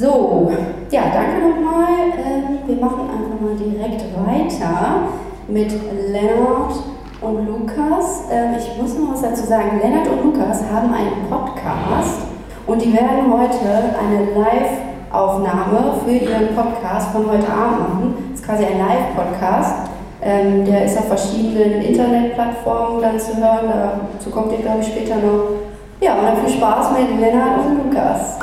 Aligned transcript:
So, 0.00 0.50
ja, 0.90 1.02
danke 1.12 1.46
nochmal. 1.46 2.08
Ähm, 2.16 2.60
wir 2.64 2.76
machen 2.76 3.00
einfach 3.00 3.38
mal 3.38 3.54
direkt 3.54 4.02
weiter 4.16 5.02
mit 5.46 5.70
Lennart 6.10 6.72
und 7.20 7.46
Lukas. 7.46 8.24
Ähm, 8.32 8.54
ich 8.58 8.80
muss 8.80 8.98
noch 8.98 9.12
was 9.12 9.20
dazu 9.20 9.44
sagen. 9.44 9.78
Lennart 9.82 10.08
und 10.08 10.24
Lukas 10.24 10.62
haben 10.72 10.94
einen 10.94 11.28
Podcast 11.28 12.22
und 12.66 12.80
die 12.80 12.94
werden 12.94 13.30
heute 13.30 13.60
eine 14.00 14.40
Live-Aufnahme 14.40 15.92
für 16.02 16.12
ihren 16.12 16.56
Podcast 16.56 17.10
von 17.10 17.30
heute 17.30 17.52
Abend 17.52 17.80
machen. 17.80 18.14
Das 18.30 18.40
ist 18.40 18.46
quasi 18.46 18.64
ein 18.64 18.78
Live-Podcast. 18.78 19.90
Ähm, 20.22 20.64
der 20.64 20.86
ist 20.86 20.96
auf 20.96 21.08
verschiedenen 21.08 21.82
Internetplattformen 21.82 23.02
dann 23.02 23.20
zu 23.20 23.36
hören. 23.36 23.68
Dazu 24.14 24.30
kommt 24.30 24.50
ihr, 24.52 24.60
glaube 24.60 24.80
ich, 24.80 24.86
später 24.86 25.16
noch. 25.16 25.60
Ja, 26.00 26.14
und 26.14 26.24
dann 26.24 26.38
viel 26.38 26.56
Spaß 26.56 26.92
mit 26.92 27.20
Lennart 27.20 27.66
und 27.66 27.84
Lukas. 27.84 28.38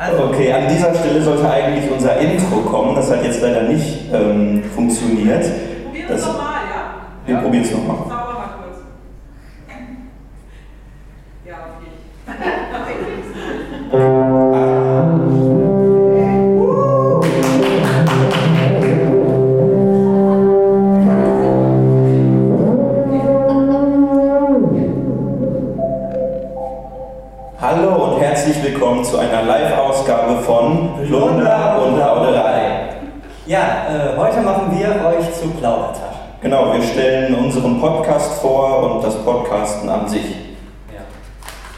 Okay, 0.00 0.50
an 0.50 0.66
dieser 0.66 0.94
Stelle 0.94 1.20
sollte 1.22 1.50
eigentlich 1.50 1.90
unser 1.90 2.16
Intro 2.18 2.56
kommen. 2.62 2.94
Das 2.94 3.10
hat 3.10 3.22
jetzt 3.22 3.42
leider 3.42 3.64
nicht 3.64 4.10
ähm, 4.10 4.62
funktioniert. 4.74 5.44
Probier 5.84 6.10
es 6.10 6.26
nochmal, 6.26 6.62
ja? 6.72 7.26
Wir 7.26 7.34
ja? 7.34 7.40
probieren 7.42 7.64
es 7.64 7.72
nochmal. 7.72 8.09
Hallo 28.00 28.14
und 28.14 28.22
herzlich 28.22 28.56
willkommen 28.64 29.04
zu 29.04 29.18
einer 29.18 29.42
Live-Ausgabe 29.42 30.40
von 30.40 31.04
Plunder 31.06 31.82
und 31.84 31.98
Lauderei. 31.98 32.94
Ja, 33.44 33.58
äh, 33.58 34.16
heute 34.16 34.40
machen 34.40 34.70
wir 34.70 34.88
euch 35.06 35.30
zu 35.38 35.48
Plaudertaschen. 35.50 36.06
Genau, 36.40 36.72
wir 36.72 36.82
stellen 36.82 37.34
unseren 37.34 37.78
Podcast 37.78 38.40
vor 38.40 38.94
und 38.94 39.04
das 39.04 39.16
Podcasten 39.16 39.90
an 39.90 40.08
sich. 40.08 40.34
Ja. 40.90 41.02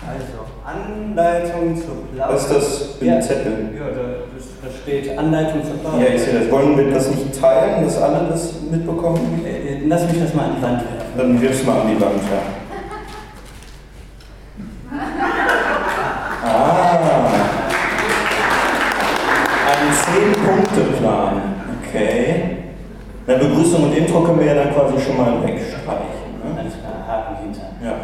Also, 0.08 0.44
Anleitung 0.64 1.74
zur 1.76 2.06
Plaudertasche. 2.14 2.34
Was 2.34 2.42
ist 2.44 2.54
das 2.54 2.96
für 3.00 3.04
ja. 3.04 3.14
ein 3.14 3.22
Zettel? 3.22 3.70
Ja, 3.76 3.86
da, 3.86 4.02
das, 4.36 4.46
da 4.62 4.78
steht 4.80 5.18
Anleitung 5.18 5.62
zur 5.64 5.74
Ja, 5.74 5.80
Plaudertasche. 5.80 6.14
ich 6.14 6.22
sehe 6.22 6.38
das. 6.38 6.50
Wollen 6.52 6.78
wir 6.78 6.94
das 6.94 7.08
nicht 7.10 7.40
teilen, 7.40 7.84
dass 7.84 8.00
alle 8.00 8.28
das 8.30 8.60
mitbekommen? 8.70 9.44
Äh, 9.44 9.48
äh, 9.74 9.78
lass 9.88 10.06
mich 10.08 10.22
das 10.22 10.32
mal 10.34 10.44
an 10.44 10.56
die 10.56 10.62
Wand 10.62 10.82
werfen. 10.84 11.16
Dann 11.16 11.42
wirf's 11.42 11.64
mal 11.66 11.80
an 11.80 11.88
die 11.88 12.00
Wand, 12.00 12.22
ja. 12.30 12.62
Ah. 16.44 17.28
Ein 19.68 19.92
10-Punkte-Plan. 19.92 21.42
Okay. 21.80 22.56
Na, 23.26 23.34
Begrüßung 23.34 23.84
und 23.84 23.96
Intro 23.96 24.20
können 24.20 24.40
wir 24.40 24.46
ja 24.46 24.54
dann 24.54 24.74
quasi 24.74 25.00
schon 25.00 25.16
mal 25.16 25.42
wegstreichen. 25.44 26.32
Ne? 26.42 26.58
Alles 26.58 26.74
klar, 26.80 27.06
Haken 27.06 27.36
hinter. 27.44 27.68
Ja. 27.82 27.94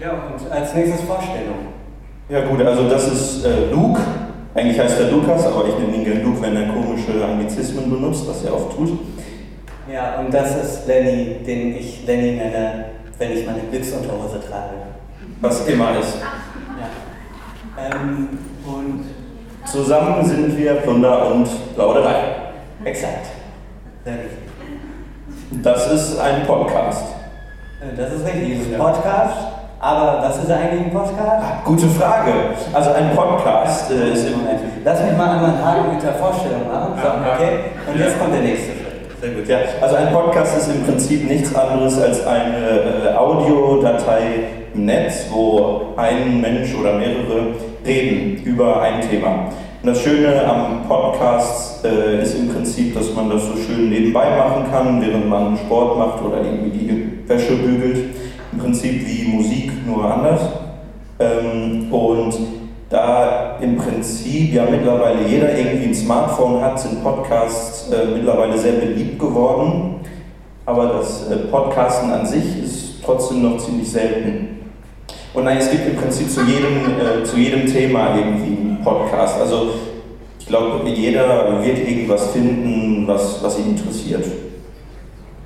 Ja, 0.00 0.12
und 0.12 0.50
als 0.50 0.74
nächstes 0.74 1.02
Vorstellung. 1.02 1.74
Ja 2.28 2.46
gut, 2.46 2.62
also 2.62 2.88
das 2.88 3.08
ist 3.08 3.44
äh, 3.44 3.70
Luke. 3.70 4.00
Eigentlich 4.54 4.78
heißt 4.78 5.00
er 5.00 5.10
Lukas, 5.10 5.46
aber 5.46 5.66
ich 5.68 5.78
nenne 5.78 5.96
ihn 5.96 6.04
gerne 6.04 6.22
Luke, 6.22 6.40
wenn 6.40 6.56
er 6.56 6.68
komische 6.68 7.24
Anglizismen 7.24 7.90
benutzt, 7.90 8.26
was 8.28 8.44
er 8.44 8.54
oft 8.54 8.76
tut. 8.76 8.98
Ja, 9.92 10.18
und 10.20 10.32
das 10.32 10.56
ist 10.56 10.86
Lenny, 10.86 11.36
den 11.46 11.76
ich 11.76 12.06
Lenny 12.06 12.32
nenne, 12.36 12.86
wenn 13.18 13.32
ich 13.32 13.46
meine 13.46 13.60
Blitzunterhose 13.70 14.40
trage. 14.40 14.74
Was 15.40 15.66
immer 15.66 15.98
ist. 15.98 16.18
Ja. 16.18 17.84
Ähm, 17.96 18.28
und 18.66 19.04
Zusammen 19.64 20.24
sind 20.24 20.56
wir 20.56 20.74
Plunder 20.76 21.30
und 21.30 21.46
Lauderei. 21.76 22.14
exakt. 22.84 23.26
Das 25.62 25.90
ist 25.92 26.18
ein 26.20 26.46
Podcast. 26.46 27.04
Äh, 27.80 27.96
Das 27.96 28.12
ist 28.12 28.26
richtig, 28.26 28.58
das 28.58 28.66
ist 28.66 28.74
ein 28.74 28.78
Podcast. 28.80 29.36
Aber 29.80 30.22
was 30.22 30.38
ist 30.42 30.50
eigentlich 30.50 30.86
ein 30.86 30.92
Podcast? 30.92 31.20
Ah, 31.42 31.62
Gute 31.64 31.86
Frage. 31.86 32.32
Also 32.72 32.90
ein 32.90 33.14
Podcast 33.14 33.90
äh, 33.90 34.12
ist 34.12 34.26
im 34.26 34.38
Moment. 34.38 34.60
Lass 34.84 35.02
mich 35.02 35.16
mal 35.16 35.30
einmal 35.30 35.50
einen 35.50 35.64
Haken 35.64 35.94
mit 35.94 36.02
der 36.02 36.14
Vorstellung 36.14 36.66
machen. 36.66 36.94
So, 37.00 37.08
okay? 37.08 37.58
Und 37.86 37.98
jetzt 38.00 38.18
kommt 38.18 38.34
der 38.34 38.40
nächste 38.42 38.72
Schritt. 38.72 39.20
Sehr 39.20 39.30
gut, 39.30 39.48
ja. 39.48 39.58
Also 39.80 39.96
ein 39.96 40.12
Podcast 40.12 40.56
ist 40.58 40.68
im 40.68 40.84
Prinzip 40.84 41.28
nichts 41.28 41.54
anderes 41.54 42.00
als 42.00 42.26
eine 42.26 43.10
äh, 43.10 43.14
Audiodatei 43.16 44.20
im 44.74 44.84
Netz, 44.84 45.26
wo 45.30 45.94
ein 45.96 46.40
Mensch 46.40 46.74
oder 46.74 46.94
mehrere 46.94 47.54
reden 47.86 48.42
über 48.44 48.80
ein 48.82 49.00
Thema. 49.00 49.46
Das 49.80 50.02
Schöne 50.02 50.44
am 50.44 50.88
Podcast 50.88 51.84
äh, 51.84 52.20
ist 52.20 52.34
im 52.34 52.48
Prinzip, 52.48 52.94
dass 52.94 53.14
man 53.14 53.30
das 53.30 53.46
so 53.46 53.52
schön 53.56 53.90
nebenbei 53.90 54.36
machen 54.36 54.64
kann, 54.72 55.00
während 55.00 55.28
man 55.28 55.56
Sport 55.56 55.96
macht 55.96 56.24
oder 56.24 56.38
irgendwie 56.42 56.78
die 56.78 57.28
Wäsche 57.28 57.54
bügelt. 57.54 58.16
Im 58.50 58.58
Prinzip 58.58 59.06
wie 59.06 59.28
Musik, 59.28 59.70
nur 59.86 60.04
anders. 60.04 60.40
Ähm, 61.20 61.92
und 61.92 62.34
da 62.90 63.56
im 63.60 63.76
Prinzip 63.76 64.52
ja 64.52 64.66
mittlerweile 64.68 65.28
jeder 65.28 65.56
irgendwie 65.56 65.86
ein 65.86 65.94
Smartphone 65.94 66.60
hat, 66.60 66.80
sind 66.80 67.04
Podcasts 67.04 67.88
äh, 67.92 68.04
mittlerweile 68.16 68.58
sehr 68.58 68.72
beliebt 68.72 69.20
geworden. 69.20 70.00
Aber 70.66 70.86
das 70.88 71.30
äh, 71.30 71.36
Podcasten 71.36 72.10
an 72.10 72.26
sich 72.26 72.64
ist 72.64 73.04
trotzdem 73.04 73.42
noch 73.42 73.58
ziemlich 73.58 73.88
selten. 73.88 74.58
Und 75.34 75.44
nein, 75.44 75.58
es 75.58 75.70
gibt 75.70 75.86
im 75.86 75.96
Prinzip 75.96 76.28
zu 76.28 76.40
jedem, 76.40 76.98
äh, 76.98 77.22
zu 77.22 77.36
jedem 77.36 77.72
Thema 77.72 78.16
irgendwie 78.16 78.67
Podcast. 78.82 79.40
Also 79.40 79.70
ich 80.38 80.46
glaube, 80.46 80.88
jeder 80.88 81.62
wird 81.62 81.78
irgendwas 81.78 82.30
finden, 82.30 83.06
was, 83.06 83.42
was 83.42 83.58
ihn 83.58 83.76
interessiert. 83.76 84.24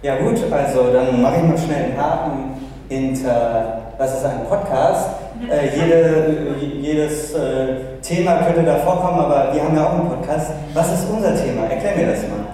Ja 0.03 0.19
gut, 0.19 0.39
also 0.51 0.93
dann 0.93 1.23
mache 1.23 1.37
ich 1.37 1.43
mal 1.43 1.59
schnell 1.59 1.85
einen 1.85 1.97
Haken 1.97 2.55
hinter, 2.89 3.95
was 3.99 4.19
ist 4.19 4.25
ein 4.25 4.45
Podcast? 4.49 5.11
Äh, 5.51 5.77
jede, 5.77 6.55
jedes 6.81 7.35
äh, 7.35 8.01
Thema 8.01 8.43
könnte 8.43 8.63
da 8.63 8.77
vorkommen, 8.77 9.21
aber 9.21 9.53
wir 9.53 9.63
haben 9.63 9.77
ja 9.77 9.87
auch 9.87 9.95
einen 9.95 10.09
Podcast. 10.09 10.53
Was 10.75 10.93
ist 10.93 11.07
unser 11.13 11.35
Thema? 11.35 11.67
Erklär 11.67 11.97
mir 11.97 12.13
das 12.13 12.23
mal. 12.23 12.47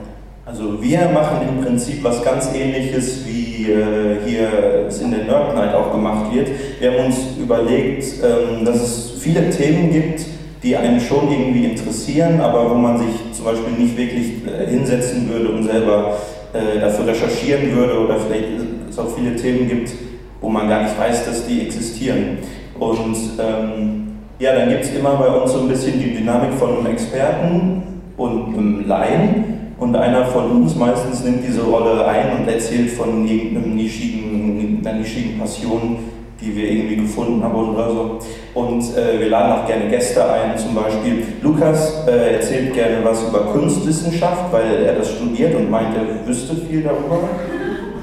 Also 0.47 0.83
wir 0.83 1.01
machen 1.11 1.47
im 1.47 1.63
Prinzip 1.63 2.03
was 2.03 2.23
ganz 2.23 2.51
ähnliches, 2.55 3.27
wie 3.27 3.71
äh, 3.71 4.17
hier 4.25 4.49
es 4.89 5.01
in 5.03 5.11
der 5.11 5.25
Nerd 5.25 5.55
Night 5.55 5.75
auch 5.75 5.93
gemacht 5.93 6.33
wird. 6.33 6.49
Wir 6.81 6.93
haben 6.93 7.07
uns 7.07 7.17
überlegt, 7.39 8.05
ähm, 8.25 8.65
dass 8.65 8.77
es 8.77 9.13
viele 9.21 9.51
Themen 9.51 9.91
gibt, 9.91 10.25
die 10.63 10.77
einen 10.77 11.01
schon 11.01 11.31
irgendwie 11.31 11.67
interessieren, 11.67 12.41
aber 12.41 12.71
wo 12.71 12.75
man 12.75 12.99
sich 12.99 13.33
zum 13.33 13.45
Beispiel 13.45 13.73
nicht 13.79 13.97
wirklich 13.97 14.27
äh, 14.47 14.67
hinsetzen 14.69 15.29
würde 15.31 15.51
und 15.51 15.63
selber 15.63 16.17
äh, 16.53 16.81
dafür 16.81 17.07
recherchieren 17.07 17.75
würde 17.77 17.99
oder 17.99 18.17
vielleicht 18.17 18.49
es 18.89 18.99
auch 18.99 19.15
viele 19.15 19.37
Themen 19.37 19.69
gibt, 19.69 19.93
wo 20.41 20.49
man 20.49 20.69
gar 20.69 20.83
nicht 20.83 20.99
weiß, 20.99 21.27
dass 21.27 21.47
die 21.47 21.63
existieren. 21.63 22.39
Und 22.79 23.17
ähm, 23.39 24.09
ja, 24.39 24.55
dann 24.55 24.69
gibt 24.69 24.85
es 24.85 24.95
immer 24.95 25.17
bei 25.17 25.29
uns 25.29 25.53
so 25.53 25.61
ein 25.61 25.69
bisschen 25.69 26.01
die 26.01 26.15
Dynamik 26.15 26.55
von 26.55 26.79
einem 26.79 26.87
Experten 26.87 27.83
und 28.17 28.55
einem 28.55 28.87
Laien. 28.87 29.45
Und 29.79 29.95
einer 29.95 30.27
von 30.27 30.51
uns 30.51 30.75
meistens 30.75 31.23
nimmt 31.23 31.45
diese 31.47 31.63
Rolle 31.63 32.05
ein 32.07 32.41
und 32.41 32.49
erzählt 32.49 32.91
von 32.91 33.27
irgendeinem 33.27 33.77
nischigen, 33.77 34.83
einer 34.85 34.99
nischigen 34.99 35.39
Passion, 35.39 35.99
die 36.41 36.55
wir 36.55 36.71
irgendwie 36.71 36.97
gefunden 36.97 37.43
haben 37.43 37.55
oder 37.55 37.91
so. 37.91 38.19
Und 38.55 38.83
äh, 38.97 39.19
wir 39.19 39.29
laden 39.29 39.53
auch 39.53 39.67
gerne 39.67 39.89
Gäste 39.89 40.25
ein, 40.31 40.57
zum 40.57 40.75
Beispiel 40.75 41.27
Lukas 41.43 42.07
äh, 42.07 42.35
erzählt 42.35 42.75
gerne 42.75 42.99
was 43.05 43.23
über 43.29 43.41
Kunstwissenschaft, 43.41 44.53
weil 44.53 44.85
er 44.85 44.95
das 44.95 45.11
studiert 45.13 45.55
und 45.55 45.71
meint, 45.71 45.97
er 45.97 46.27
wüsste 46.27 46.55
viel 46.55 46.83
darüber. 46.83 47.19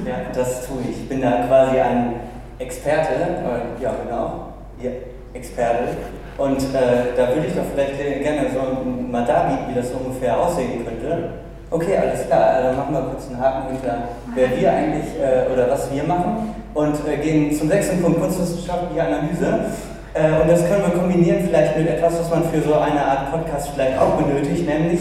Ja, 0.06 0.16
das 0.34 0.68
tue 0.68 0.78
ich. 0.90 0.98
Ich 0.98 1.10
bin 1.10 1.22
da 1.22 1.46
quasi 1.48 1.80
ein 1.80 2.16
Experte. 2.60 3.14
Äh, 3.14 3.84
ja, 3.84 3.94
genau. 4.04 4.54
Ja, 4.82 4.92
Experte. 5.34 5.96
Und 6.38 6.58
äh, 6.58 7.16
da 7.16 7.30
würde 7.30 7.48
ich 7.48 7.56
doch 7.56 7.64
vielleicht 7.74 7.98
gerne 7.98 8.48
so 8.54 8.90
mal 9.10 9.26
darbieten, 9.26 9.66
wie 9.70 9.76
das 9.76 9.92
ungefähr 9.92 10.38
aussehen 10.38 10.86
könnte. 10.86 11.30
Okay, 11.72 11.98
alles 11.98 12.28
klar. 12.28 12.62
Dann 12.62 12.76
machen 12.76 12.94
wir 12.94 13.02
kurz 13.02 13.28
einen 13.30 13.40
Haken 13.40 13.72
hinter, 13.72 14.10
wer 14.36 14.60
wir 14.60 14.72
eigentlich 14.72 15.06
äh, 15.22 15.52
oder 15.52 15.70
was 15.72 15.92
wir 15.94 16.04
machen 16.04 16.65
und 16.76 16.96
äh, 17.08 17.18
gehen 17.18 17.52
zum 17.52 17.68
sechsten 17.68 18.02
Punkt 18.04 18.22
Kunstwissenschaftliche 18.22 19.02
Analyse. 19.02 19.66
Äh, 20.14 20.42
und 20.42 20.48
das 20.48 20.62
können 20.68 20.84
wir 20.86 21.00
kombinieren 21.00 21.44
vielleicht 21.48 21.76
mit 21.76 21.90
etwas, 21.90 22.20
was 22.20 22.30
man 22.30 22.44
für 22.44 22.62
so 22.62 22.76
eine 22.76 23.04
Art 23.04 23.32
Podcast 23.32 23.70
vielleicht 23.74 23.98
auch 23.98 24.14
benötigt, 24.22 24.68
nämlich 24.68 25.00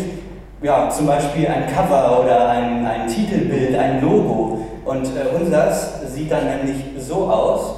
ja, 0.63 0.89
zum 0.89 1.07
Beispiel 1.07 1.47
ein 1.47 1.67
Cover 1.67 2.23
oder 2.25 2.49
ein, 2.49 2.87
ein 2.87 3.07
Titelbild, 3.07 3.77
ein 3.77 4.01
Logo. 4.01 4.61
Und 4.87 5.05
äh, 5.05 5.37
unseres 5.39 6.01
sieht 6.15 6.31
dann 6.31 6.47
nämlich 6.47 6.83
so 6.99 7.29
aus. 7.29 7.75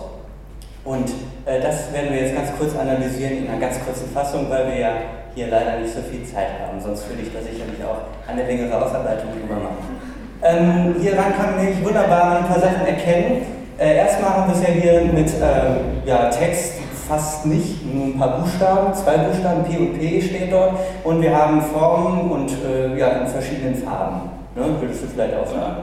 Und 0.85 1.11
Äh, 1.47 1.61
das 1.61 1.93
werden 1.93 2.13
wir 2.13 2.23
jetzt 2.23 2.35
ganz 2.35 2.51
kurz 2.59 2.75
analysieren 2.75 3.39
in 3.39 3.49
einer 3.49 3.61
ganz 3.61 3.79
kurzen 3.85 4.11
Fassung, 4.13 4.51
weil 4.51 4.67
wir 4.67 4.79
ja 4.79 4.93
hier 5.35 5.47
leider 5.47 5.79
nicht 5.79 5.95
so 5.95 6.01
viel 6.03 6.25
Zeit 6.25 6.59
haben. 6.59 6.81
Sonst 6.81 7.09
würde 7.09 7.23
ich 7.23 7.33
da 7.33 7.39
sicherlich 7.39 7.79
auch 7.87 8.03
eine 8.27 8.45
längere 8.45 8.75
Ausarbeitung 8.75 9.31
drüber 9.31 9.63
machen. 9.63 9.95
Ähm, 10.43 10.97
hieran 11.01 11.37
kann 11.37 11.55
man 11.55 11.65
nämlich 11.65 11.85
wunderbar 11.85 12.39
ein 12.39 12.47
paar 12.47 12.59
Sachen 12.59 12.85
erkennen. 12.85 13.47
Äh, 13.79 13.97
erstmal 13.97 14.31
haben 14.31 14.51
wir 14.51 14.57
es 14.57 14.67
ja 14.67 14.73
hier 14.73 15.01
mit 15.13 15.29
äh, 15.29 16.09
ja, 16.09 16.31
Text 16.31 16.75
fast 17.07 17.45
nicht, 17.47 17.85
nur 17.85 18.07
ein 18.07 18.19
paar 18.19 18.41
Buchstaben, 18.41 18.95
zwei 18.95 19.19
Buchstaben, 19.19 19.65
P 19.65 19.77
und 19.77 19.99
P 19.99 20.21
steht 20.21 20.51
dort. 20.51 20.73
Und 21.05 21.21
wir 21.21 21.37
haben 21.37 21.61
Formen 21.61 22.31
und 22.31 22.51
äh, 22.65 22.99
ja, 22.99 23.09
in 23.09 23.27
verschiedenen 23.27 23.75
Farben. 23.77 24.31
Ne? 24.55 24.65
Würdest 24.81 25.03
du 25.03 25.07
vielleicht 25.09 25.35
auch 25.37 25.47
sagen? 25.47 25.77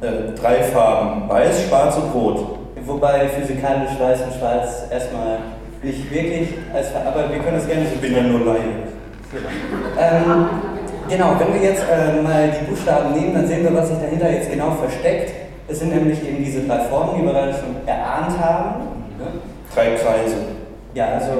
Äh, 0.00 0.38
drei 0.40 0.62
Farben, 0.62 1.28
weiß, 1.28 1.64
schwarz 1.64 1.96
und 1.96 2.14
rot. 2.14 2.58
Wobei 2.86 3.28
physikalisch 3.28 3.98
weiß 3.98 4.22
und 4.22 4.34
schwarz 4.34 4.84
erstmal 4.90 5.38
nicht 5.82 6.10
wirklich, 6.12 6.50
als, 6.72 6.88
aber 6.94 7.30
wir 7.30 7.40
können 7.40 7.56
das 7.56 7.66
gerne 7.66 7.86
so. 7.86 7.94
Ich 7.94 8.00
bin 8.00 8.14
ja 8.14 8.22
nur 8.22 8.40
Laie. 8.40 8.60
Ähm, 9.98 10.48
genau, 11.08 11.34
wenn 11.38 11.54
wir 11.54 11.70
jetzt 11.70 11.82
äh, 11.90 12.22
mal 12.22 12.50
die 12.50 12.70
Buchstaben 12.70 13.14
nehmen, 13.14 13.34
dann 13.34 13.46
sehen 13.46 13.64
wir, 13.64 13.74
was 13.74 13.88
sich 13.88 13.98
dahinter 13.98 14.30
jetzt 14.30 14.50
genau 14.50 14.70
versteckt. 14.72 15.43
Es 15.68 15.78
sind 15.78 15.94
nämlich 15.94 16.22
eben 16.26 16.44
diese 16.44 16.60
drei 16.66 16.80
Formen, 16.80 17.18
die 17.20 17.24
wir 17.26 17.32
gerade 17.32 17.52
schon 17.52 17.76
erahnt 17.86 18.38
haben. 18.38 18.80
Ne? 19.18 19.26
Drei 19.74 19.94
Kreise. 19.94 20.36
Ja, 20.94 21.06
also 21.18 21.30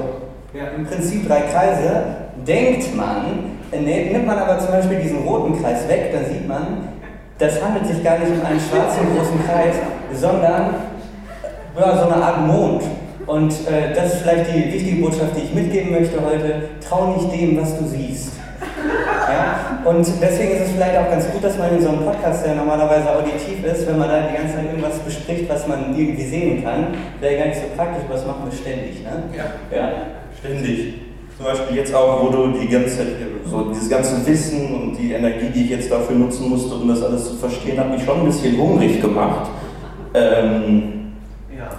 ja, 0.53 0.65
im 0.75 0.85
Prinzip 0.85 1.27
drei 1.27 1.41
Kreise. 1.41 2.03
Denkt 2.45 2.95
man, 2.95 3.57
äh, 3.71 3.79
ne- 3.79 4.11
nimmt 4.11 4.27
man 4.27 4.37
aber 4.37 4.59
zum 4.59 4.69
Beispiel 4.71 4.99
diesen 4.99 5.19
roten 5.27 5.61
Kreis 5.61 5.87
weg, 5.87 6.11
dann 6.13 6.25
sieht 6.25 6.47
man, 6.47 6.89
das 7.37 7.63
handelt 7.63 7.85
sich 7.87 8.03
gar 8.03 8.17
nicht 8.19 8.31
um 8.31 8.45
einen 8.45 8.59
schwarzen 8.59 9.05
großen 9.15 9.45
Kreis, 9.45 9.75
sondern 10.13 10.75
äh, 11.75 11.79
ja, 11.79 11.97
so 11.97 12.03
eine 12.11 12.23
Art 12.23 12.45
Mond. 12.47 12.83
Und 13.27 13.51
äh, 13.67 13.93
das 13.95 14.13
ist 14.15 14.21
vielleicht 14.21 14.53
die 14.53 14.71
wichtige 14.73 15.01
Botschaft, 15.01 15.35
die 15.35 15.41
ich 15.45 15.53
mitgeben 15.53 15.91
möchte 15.91 16.17
heute. 16.23 16.69
Trau 16.87 17.13
nicht 17.15 17.31
dem, 17.33 17.59
was 17.59 17.77
du 17.77 17.85
siehst. 17.85 18.33
Ja? 19.35 19.89
Und 19.89 20.07
deswegen 20.21 20.51
ist 20.51 20.61
es 20.67 20.71
vielleicht 20.71 20.97
auch 20.97 21.09
ganz 21.09 21.29
gut, 21.31 21.43
dass 21.43 21.57
man 21.57 21.75
in 21.75 21.81
so 21.81 21.89
einem 21.89 22.05
Podcast, 22.05 22.45
der 22.45 22.55
normalerweise 22.55 23.09
auditiv 23.11 23.63
ist, 23.65 23.87
wenn 23.87 23.99
man 23.99 24.09
da 24.09 24.21
die 24.21 24.35
ganze 24.35 24.55
Zeit 24.55 24.65
irgendwas 24.65 24.99
bespricht, 24.99 25.49
was 25.49 25.67
man 25.67 25.95
irgendwie 25.97 26.23
sehen 26.23 26.63
kann, 26.63 26.87
wäre 27.19 27.37
gar 27.37 27.45
nicht 27.47 27.59
so 27.59 27.67
praktisch, 27.75 28.03
was 28.09 28.25
machen 28.25 28.43
wir 28.49 28.57
ständig. 28.57 29.03
Ne? 29.03 29.23
Ja. 29.35 29.77
ja. 29.77 29.91
Ständig. 30.39 30.93
Zum 31.37 31.45
Beispiel 31.45 31.77
jetzt 31.77 31.93
auch, 31.93 32.23
wo 32.23 32.29
du 32.29 32.59
die 32.59 32.69
ganze 32.69 32.97
Zeit, 32.97 33.07
so 33.45 33.69
dieses 33.69 33.89
ganze 33.89 34.25
Wissen 34.25 34.73
und 34.73 34.95
die 34.97 35.11
Energie, 35.11 35.49
die 35.53 35.65
ich 35.65 35.69
jetzt 35.69 35.91
dafür 35.91 36.15
nutzen 36.15 36.49
musste, 36.49 36.75
um 36.75 36.87
das 36.87 37.03
alles 37.03 37.27
zu 37.27 37.35
verstehen, 37.35 37.77
hat 37.77 37.91
mich 37.91 38.03
schon 38.03 38.21
ein 38.21 38.25
bisschen 38.25 38.57
hungrig 38.57 39.01
gemacht. 39.01 39.49
Ähm, 40.13 40.95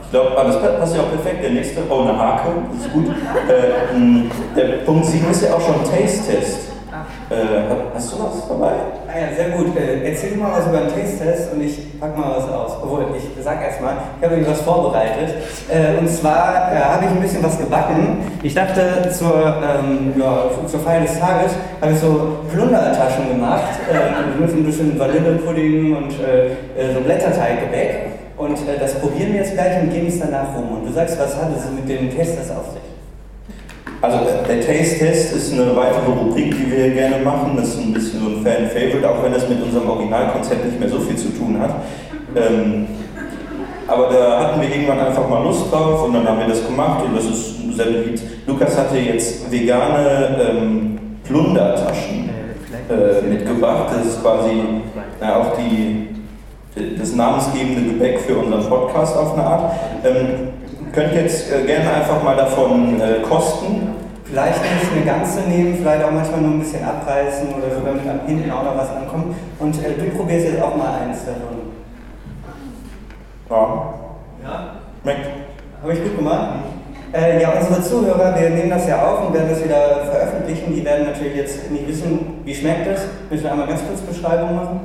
ich 0.02 0.10
glaube, 0.10 0.36
alles 0.38 0.60
passt 0.60 0.94
ja 0.94 1.02
auch 1.02 1.10
perfekt. 1.10 1.42
Der 1.42 1.50
nächste, 1.50 1.80
oh, 1.88 2.02
eine 2.02 2.18
Hake, 2.18 2.48
das 2.70 2.86
ist 2.86 2.92
gut. 2.92 3.06
Äh, 3.48 4.56
der 4.56 4.64
Punkt 4.84 5.06
7 5.06 5.30
ist 5.30 5.42
ja 5.42 5.54
auch 5.54 5.60
schon 5.60 5.76
Taste-Test. 5.84 6.65
Äh, 7.28 7.34
hast 7.92 8.12
du 8.12 8.22
was 8.22 8.46
dabei? 8.46 8.72
Ah 9.08 9.18
ja, 9.18 9.34
sehr 9.34 9.50
gut. 9.50 9.76
Äh, 9.76 10.08
erzähl 10.10 10.36
mal 10.36 10.52
was 10.52 10.68
über 10.68 10.78
den 10.78 10.94
Taste-Test 10.94 11.52
und 11.52 11.60
ich 11.60 11.98
pack 11.98 12.16
mal 12.16 12.36
was 12.36 12.48
aus. 12.48 12.78
Obwohl, 12.80 13.06
ich 13.16 13.42
sag 13.42 13.60
erstmal, 13.64 13.96
ich 14.20 14.24
habe 14.24 14.36
mir 14.36 14.46
was 14.46 14.60
vorbereitet. 14.60 15.34
Äh, 15.68 15.98
und 15.98 16.08
zwar 16.08 16.70
äh, 16.72 16.78
habe 16.78 17.04
ich 17.04 17.10
ein 17.10 17.20
bisschen 17.20 17.42
was 17.42 17.58
gebacken. 17.58 18.18
Ich 18.44 18.54
dachte, 18.54 19.10
zur, 19.10 19.56
ähm, 19.58 20.14
ja, 20.16 20.44
zur 20.68 20.78
Feier 20.78 21.00
des 21.00 21.18
Tages 21.18 21.52
habe 21.80 21.92
ich 21.92 21.98
so 21.98 22.38
Plundertaschen 22.52 23.28
gemacht. 23.28 23.74
Äh, 23.90 24.40
mit 24.40 24.52
ein 24.52 24.64
bisschen 24.64 24.96
Vanillepudding 24.96 25.96
und 25.96 26.12
äh, 26.20 26.94
so 26.94 27.00
Blätterteiggebäck. 27.00 28.06
Und 28.36 28.56
das 28.80 28.94
probieren 29.00 29.32
wir 29.32 29.40
jetzt 29.40 29.54
gleich 29.54 29.82
und 29.82 29.92
geben 29.92 30.06
es 30.06 30.20
danach 30.20 30.54
rum. 30.54 30.78
Und 30.78 30.86
du 30.86 30.92
sagst, 30.92 31.18
was 31.18 31.34
hat 31.34 31.48
es 31.56 31.64
mit 31.74 31.88
dem 31.88 32.16
Taste-Test 32.16 32.52
auf 32.52 32.72
sich? 32.72 32.95
Also 34.02 34.18
der 34.46 34.60
Taste-Test 34.60 35.34
ist 35.34 35.52
eine 35.52 35.74
weitere 35.74 36.10
Rubrik, 36.10 36.54
die 36.56 36.70
wir 36.70 36.90
gerne 36.90 37.24
machen. 37.24 37.56
Das 37.56 37.68
ist 37.68 37.78
ein 37.78 37.92
bisschen 37.92 38.20
so 38.20 38.26
ein 38.28 38.42
Fan-Favorite, 38.42 39.08
auch 39.08 39.22
wenn 39.22 39.32
das 39.32 39.48
mit 39.48 39.62
unserem 39.62 39.88
Originalkonzept 39.88 40.64
nicht 40.66 40.78
mehr 40.78 40.88
so 40.88 41.00
viel 41.00 41.16
zu 41.16 41.28
tun 41.30 41.58
hat. 41.60 41.76
Ähm, 42.36 42.86
aber 43.88 44.08
da 44.12 44.40
hatten 44.40 44.60
wir 44.60 44.68
irgendwann 44.68 44.98
einfach 44.98 45.28
mal 45.28 45.42
Lust 45.42 45.72
drauf 45.72 46.04
und 46.04 46.14
dann 46.14 46.28
haben 46.28 46.40
wir 46.40 46.48
das 46.48 46.66
gemacht 46.66 47.04
und 47.04 47.16
das 47.16 47.24
ist 47.24 47.74
sehr 47.74 47.86
beliebt. 47.86 48.20
Lukas 48.46 48.76
hatte 48.76 48.98
jetzt 48.98 49.50
vegane 49.50 50.36
ähm, 50.40 50.98
Plundertaschen 51.24 52.28
äh, 52.90 53.22
mitgebracht. 53.26 53.92
Das 53.96 54.06
ist 54.06 54.22
quasi 54.22 54.50
na, 55.20 55.36
auch 55.36 55.56
die, 55.56 56.08
das 56.98 57.14
namensgebende 57.14 57.92
Gebäck 57.92 58.20
für 58.20 58.36
unseren 58.36 58.68
Podcast 58.68 59.16
auf 59.16 59.34
eine 59.34 59.46
Art. 59.46 59.72
Ähm, 60.04 60.48
könnt 60.96 61.12
jetzt 61.12 61.52
äh, 61.52 61.62
gerne 61.66 61.92
einfach 61.92 62.22
mal 62.22 62.34
davon 62.34 62.98
äh, 63.00 63.20
kosten. 63.20 63.88
Vielleicht 64.24 64.60
nicht 64.62 64.92
eine 64.92 65.04
ganze 65.04 65.40
nehmen, 65.42 65.76
vielleicht 65.76 66.02
auch 66.02 66.10
manchmal 66.10 66.40
nur 66.40 66.52
ein 66.52 66.58
bisschen 66.58 66.82
abreißen 66.82 67.48
oder 67.48 67.76
so, 67.76 67.84
damit 67.84 68.08
am 68.08 68.26
hinten 68.26 68.50
auch 68.50 68.64
noch 68.64 68.76
was 68.76 68.90
ankommt. 68.90 69.36
Und 69.60 69.74
äh, 69.84 69.92
du 69.92 70.16
probierst 70.16 70.46
jetzt 70.46 70.62
auch 70.62 70.74
mal 70.74 71.02
eins 71.02 71.18
davon. 71.26 71.66
Ja. 73.50 73.94
Ja? 74.42 74.70
Schmeckt. 75.02 75.28
Habe 75.82 75.92
ich 75.92 76.02
gut 76.02 76.16
gemacht? 76.16 76.48
Äh, 77.12 77.42
ja, 77.42 77.50
unsere 77.50 77.82
Zuhörer, 77.82 78.34
wir 78.34 78.50
nehmen 78.50 78.70
das 78.70 78.88
ja 78.88 79.06
auf 79.06 79.26
und 79.26 79.34
werden 79.34 79.50
das 79.50 79.62
wieder 79.62 80.06
veröffentlichen. 80.10 80.74
Die 80.74 80.84
werden 80.84 81.06
natürlich 81.06 81.36
jetzt 81.36 81.70
nicht 81.70 81.86
wissen, 81.86 82.40
wie 82.44 82.54
schmeckt 82.54 82.86
es. 82.86 83.02
Müssen 83.30 83.44
wir 83.44 83.52
einmal 83.52 83.68
ganz 83.68 83.82
kurz 83.86 84.00
Beschreibung 84.00 84.56
machen? 84.56 84.80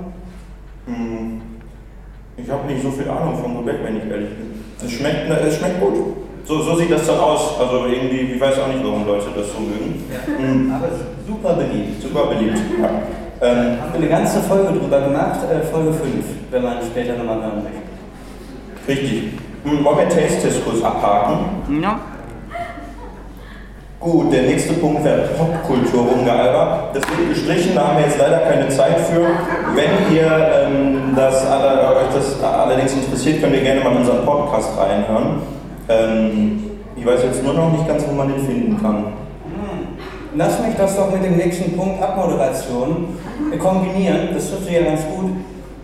Hm. 0.86 1.51
Ich 2.44 2.50
habe 2.50 2.68
nicht 2.68 2.82
so 2.82 2.92
viel 2.92 3.10
Ahnung 3.10 3.38
vom 3.42 3.58
Gebäck, 3.58 3.80
wenn 3.84 3.98
ich 3.98 4.06
ehrlich 4.10 4.30
bin. 4.30 4.52
Es 4.84 4.92
schmeckt, 4.92 5.30
es 5.30 5.58
schmeckt 5.58 5.80
gut. 5.80 6.18
So, 6.44 6.62
so 6.62 6.76
sieht 6.76 6.92
das 6.92 7.06
dann 7.06 7.20
aus. 7.20 7.60
Also 7.60 7.86
irgendwie, 7.86 8.34
ich 8.34 8.42
weiß 8.42 8.60
auch 8.60 8.68
nicht, 8.68 8.84
warum 8.84 9.06
Leute 9.06 9.28
das 9.36 9.54
so 9.54 9.60
mögen. 9.60 10.04
Hm. 10.26 10.74
Aber 10.74 10.88
es 10.88 11.00
ist 11.00 11.28
super 11.28 11.54
beliebt. 11.54 12.02
Super 12.02 12.26
beliebt. 12.28 12.58
Ja. 12.82 12.90
Ähm, 13.42 13.82
Haben 13.82 13.94
wir 13.94 14.00
eine 14.00 14.08
ganze 14.08 14.40
Folge 14.42 14.78
drüber 14.78 15.02
gemacht, 15.02 15.40
äh, 15.50 15.66
Folge 15.66 15.94
5, 15.94 16.26
wenn 16.52 16.64
man 16.64 16.78
später 16.84 17.18
nochmal 17.18 17.42
hören 17.42 17.64
möchte. 17.64 17.82
richtig. 18.88 19.34
Hm, 19.64 19.84
wollen 19.84 19.98
wir 19.98 20.62
kurz 20.64 20.84
abhaken? 20.84 21.82
Ja. 21.82 22.00
Gut, 24.02 24.34
der 24.34 24.42
nächste 24.42 24.74
Punkt 24.74 25.04
wäre 25.04 25.30
Popkultur 25.38 26.08
rumgealbert. 26.08 26.96
Das 26.96 27.04
wird 27.08 27.30
gestrichen, 27.30 27.76
da 27.76 27.90
haben 27.90 27.98
wir 28.00 28.06
jetzt 28.06 28.18
leider 28.18 28.40
keine 28.40 28.68
Zeit 28.70 29.00
für. 29.00 29.28
Wenn 29.76 30.16
ihr 30.16 30.26
ähm, 30.26 31.14
das, 31.16 31.46
alle, 31.46 31.98
euch 31.98 32.12
das 32.12 32.42
allerdings 32.44 32.94
interessiert, 32.94 33.44
könnt 33.44 33.54
ihr 33.54 33.62
gerne 33.62 33.82
mal 33.82 33.92
in 33.92 33.98
unseren 34.00 34.26
Podcast 34.26 34.72
reinhören. 34.76 35.44
Ähm, 35.88 36.64
ich 36.96 37.06
weiß 37.06 37.22
jetzt 37.26 37.44
nur 37.44 37.54
noch 37.54 37.72
nicht 37.74 37.88
ganz, 37.88 38.04
wo 38.10 38.14
man 38.14 38.34
den 38.34 38.44
finden 38.44 38.82
kann. 38.82 39.06
Lass 40.36 40.60
mich 40.66 40.76
das 40.76 40.96
doch 40.96 41.12
mit 41.12 41.24
dem 41.24 41.38
nächsten 41.38 41.78
Punkt 41.78 42.02
Abmoderation 42.02 43.20
kombinieren. 43.60 44.30
Das 44.34 44.50
sich 44.50 44.72
ja 44.72 44.82
ganz 44.82 45.02
gut. 45.16 45.30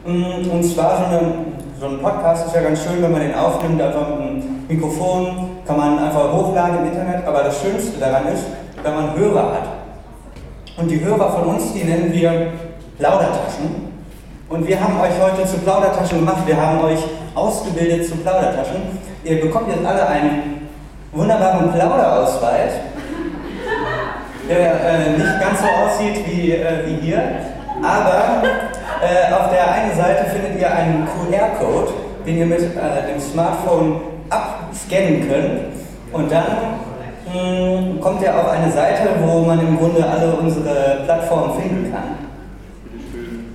Mm, 0.08 0.50
Und 0.50 0.64
zwar 0.64 0.98
so, 0.98 1.04
eine, 1.06 1.34
so 1.80 1.86
ein 1.86 2.00
Podcast 2.02 2.48
ist 2.48 2.56
ja 2.56 2.62
ganz 2.62 2.82
schön, 2.82 3.00
wenn 3.00 3.12
man 3.12 3.22
den 3.22 3.36
aufnimmt, 3.36 3.80
einfach 3.80 4.10
mit 4.10 4.18
einem 4.18 4.66
Mikrofon, 4.68 5.47
kann 5.68 5.78
man 5.78 6.00
einfach 6.00 6.32
hochladen 6.32 6.80
im 6.80 6.86
Internet. 6.86 7.26
Aber 7.28 7.44
das 7.44 7.62
Schönste 7.62 8.00
daran 8.00 8.28
ist, 8.28 8.44
wenn 8.84 8.96
man 8.96 9.16
Hörer 9.16 9.54
hat. 9.54 9.68
Und 10.78 10.90
die 10.90 11.04
Hörer 11.04 11.32
von 11.32 11.56
uns, 11.56 11.74
die 11.74 11.84
nennen 11.84 12.12
wir 12.14 12.54
Plaudertaschen. 12.98 13.88
Und 14.50 14.68
wir 14.68 14.80
haben 14.80 15.00
euch 15.02 15.14
heute 15.22 15.46
zu 15.46 15.58
Plaudertaschen 15.58 16.20
gemacht. 16.20 16.44
Wir 16.46 16.60
haben 16.60 16.82
euch 16.84 17.00
ausgebildet 17.36 18.08
zu 18.08 18.16
Plaudertaschen. 18.18 18.98
Ihr 19.24 19.42
bekommt 19.42 19.68
jetzt 19.70 19.86
alle 19.86 20.08
einen 20.08 20.68
wunderbaren 21.12 21.72
Plauderausweis 21.72 22.74
der 24.48 24.60
äh, 24.60 25.10
nicht 25.18 25.40
ganz 25.40 25.60
so 25.60 25.68
aussieht 25.68 26.26
wie, 26.28 26.52
äh, 26.52 26.86
wie 26.86 27.08
hier. 27.08 27.22
Aber 27.84 28.44
äh, 29.02 29.34
auf 29.34 29.52
der 29.52 29.72
einen 29.72 29.96
Seite 29.96 30.30
findet 30.30 30.60
ihr 30.60 30.72
einen 30.72 31.08
QR-Code, 31.08 31.94
den 32.26 32.38
ihr 32.38 32.46
mit 32.46 32.60
äh, 32.60 33.12
dem 33.12 33.20
Smartphone 33.20 34.02
abscannen 34.68 35.28
könnt. 35.28 35.60
Und 36.12 36.32
dann 36.32 36.46
mh, 37.34 38.02
kommt 38.02 38.22
ihr 38.22 38.36
auf 38.36 38.50
eine 38.50 38.72
Seite, 38.72 39.10
wo 39.22 39.42
man 39.42 39.60
im 39.60 39.78
Grunde 39.78 40.06
alle 40.06 40.34
unsere 40.36 41.02
Plattformen 41.06 41.60
finden 41.60 41.92
kann. 41.92 42.28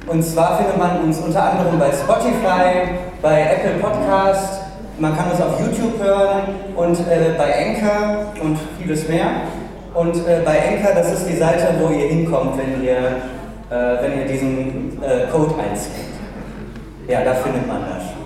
Und 0.07 0.23
zwar 0.23 0.59
findet 0.59 0.79
man 0.79 1.03
uns 1.05 1.19
unter 1.19 1.43
anderem 1.53 1.79
bei 1.79 1.91
Spotify, 1.91 2.99
bei 3.23 3.41
Apple 3.43 3.79
Podcast, 3.81 4.61
man 4.99 5.17
kann 5.17 5.31
uns 5.31 5.41
auf 5.41 5.59
YouTube 5.59 6.03
hören 6.03 6.43
und 6.77 6.99
äh, 7.01 7.35
bei 7.37 7.67
Anchor 7.67 8.27
und 8.43 8.59
vieles 8.79 9.09
mehr. 9.09 9.27
Und 9.95 10.17
äh, 10.17 10.41
bei 10.45 10.59
Anchor, 10.69 10.95
das 10.95 11.13
ist 11.13 11.29
die 11.29 11.37
Seite, 11.37 11.75
wo 11.81 11.93
ihr 11.93 12.09
hinkommt, 12.09 12.59
wenn 12.59 12.85
ihr, 12.85 12.99
äh, 13.71 14.03
wenn 14.03 14.19
ihr 14.19 14.27
diesen 14.27 15.03
äh, 15.03 15.31
Code 15.31 15.55
einscannt. 15.59 16.13
Ja, 17.09 17.25
da 17.25 17.35
findet 17.35 17.67
man 17.67 17.83
das. 17.83 18.22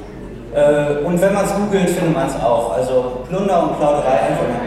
Äh, 0.56 1.04
und 1.04 1.20
wenn 1.20 1.34
man 1.34 1.44
es 1.44 1.54
googelt, 1.54 1.90
findet 1.90 2.14
man 2.14 2.28
es 2.28 2.34
auch. 2.36 2.72
Also 2.72 3.20
Plunder 3.28 3.62
und 3.62 3.78
Plauderei 3.78 4.32
einfach 4.32 4.48
mal. 4.48 4.64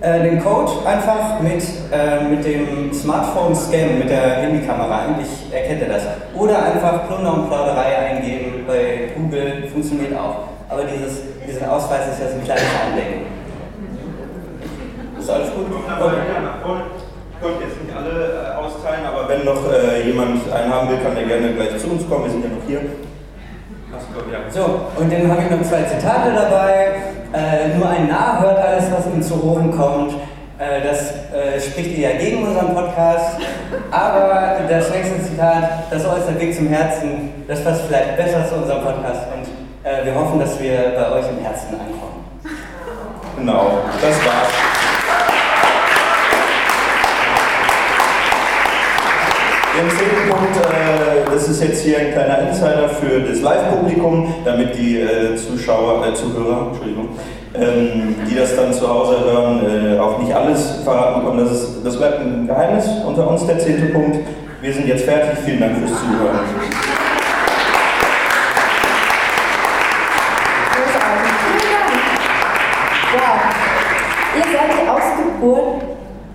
Äh, 0.00 0.22
den 0.24 0.42
Code 0.42 0.72
einfach 0.84 1.40
mit, 1.40 1.62
äh, 1.92 2.24
mit 2.28 2.44
dem 2.44 2.92
Smartphone 2.92 3.54
scannen, 3.54 4.00
mit 4.00 4.10
der 4.10 4.42
Handykamera. 4.42 5.06
Eigentlich 5.06 5.28
erkennt 5.52 5.82
er 5.82 5.88
das. 5.94 6.02
Oder 6.34 6.60
einfach 6.60 7.06
Plunder 7.06 7.34
und 7.34 7.48
Plauderei 7.48 7.96
eingeben 7.96 8.64
bei 8.66 9.10
Google, 9.16 9.68
funktioniert 9.72 10.18
auch. 10.18 10.48
Aber 10.68 10.82
dieses, 10.82 11.22
diesen 11.46 11.68
Ausweis 11.68 12.08
ist 12.08 12.20
ja 12.20 12.28
so 12.28 12.34
ein 12.34 12.44
kleines 12.44 12.64
Andenken. 12.84 13.26
Ist 15.20 15.30
alles 15.30 15.54
gut? 15.54 15.66
Ich 15.70 17.42
konnte 17.42 17.62
jetzt 17.62 17.80
nicht 17.80 17.96
alle 17.96 18.10
äh, 18.10 18.56
austeilen, 18.58 19.06
aber 19.06 19.28
wenn 19.28 19.44
noch 19.44 19.62
äh, 19.70 20.02
jemand 20.02 20.52
einen 20.52 20.72
haben 20.72 20.88
will, 20.88 20.98
kann 20.98 21.14
der 21.14 21.24
gerne 21.24 21.52
gleich 21.54 21.78
zu 21.78 21.90
uns 21.90 22.08
kommen. 22.08 22.24
Wir 22.24 22.32
sind 22.32 22.42
ja 22.42 22.50
noch 22.50 22.66
hier. 22.66 22.80
So, 24.50 24.80
und 24.96 25.12
dann 25.12 25.30
habe 25.30 25.42
ich 25.42 25.50
noch 25.50 25.62
zwei 25.62 25.82
Zitate 25.82 26.32
dabei. 26.34 26.96
Äh, 27.32 27.76
nur 27.76 27.88
ein 27.88 28.08
Narr 28.08 28.40
hört 28.40 28.58
alles, 28.58 28.84
was 28.90 29.06
ihm 29.06 29.22
zu 29.22 29.42
Ohren 29.42 29.76
kommt. 29.76 30.14
Äh, 30.58 30.80
das 30.82 31.12
äh, 31.32 31.60
spricht 31.60 31.98
ja 31.98 32.12
gegen 32.12 32.44
unseren 32.44 32.74
Podcast. 32.74 33.38
Aber 33.90 34.56
das 34.68 34.90
nächste 34.90 35.22
Zitat, 35.22 35.90
das 35.90 36.04
äußert 36.06 36.40
Weg 36.40 36.54
zum 36.54 36.68
Herzen, 36.68 37.44
das 37.46 37.62
passt 37.62 37.82
vielleicht 37.86 38.16
besser 38.16 38.48
zu 38.48 38.56
unserem 38.56 38.82
Podcast. 38.82 39.22
Und 39.34 39.90
äh, 39.90 40.04
wir 40.04 40.14
hoffen, 40.14 40.40
dass 40.40 40.58
wir 40.60 40.94
bei 40.96 41.10
euch 41.12 41.28
im 41.28 41.44
Herzen 41.44 41.74
ankommen. 41.74 42.24
Genau, 43.36 43.78
das 44.00 44.16
war's. 44.24 44.48
Äh, 49.76 50.05
das 51.36 51.48
ist 51.48 51.62
jetzt 51.62 51.82
hier 51.82 51.98
ein 51.98 52.12
kleiner 52.12 52.48
Insider 52.48 52.88
für 52.88 53.20
das 53.20 53.42
Live-Publikum, 53.42 54.34
damit 54.42 54.74
die 54.74 55.00
äh, 55.00 55.36
Zuschauer, 55.36 56.06
äh, 56.06 56.14
Zuhörer, 56.14 56.68
Entschuldigung, 56.68 57.10
ähm, 57.54 58.14
die 58.26 58.36
das 58.36 58.56
dann 58.56 58.72
zu 58.72 58.88
Hause 58.88 59.22
hören, 59.22 59.96
äh, 59.96 59.98
auch 59.98 60.18
nicht 60.18 60.34
alles 60.34 60.80
verraten 60.82 61.20
bekommen. 61.20 61.44
Das, 61.44 61.52
ist, 61.52 61.84
das 61.84 61.98
bleibt 61.98 62.20
ein 62.20 62.46
Geheimnis 62.46 62.86
unter 63.06 63.28
uns, 63.28 63.46
der 63.46 63.58
zehnte 63.58 63.92
Punkt. 63.92 64.16
Wir 64.62 64.72
sind 64.72 64.88
jetzt 64.88 65.04
fertig. 65.04 65.38
Vielen 65.44 65.60
Dank 65.60 65.76
fürs 65.76 65.90
Zuhören. 66.00 66.40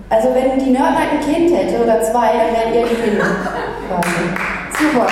Also 0.08 0.28
wenn 0.34 0.58
die 0.58 0.70
Nerdnight 0.70 1.10
ein 1.12 1.20
Kind 1.20 1.56
hätte 1.56 1.82
oder 1.82 2.00
zwei, 2.02 2.28
dann 2.28 2.54
wären 2.54 2.74
ihr 2.74 2.86
die 2.86 2.94
Kinder. 2.94 3.24
Quasi. 3.88 4.61
Super. 4.82 5.06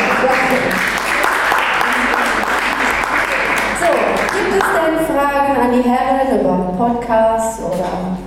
So, 3.79 3.87
gibt 4.35 4.62
es 4.62 4.69
denn 4.75 4.97
Fragen 5.07 5.53
an 5.61 5.71
die 5.73 5.89
Herren 5.89 6.41
über 6.41 6.75
Podcasts 6.77 7.62
oder 7.62 8.19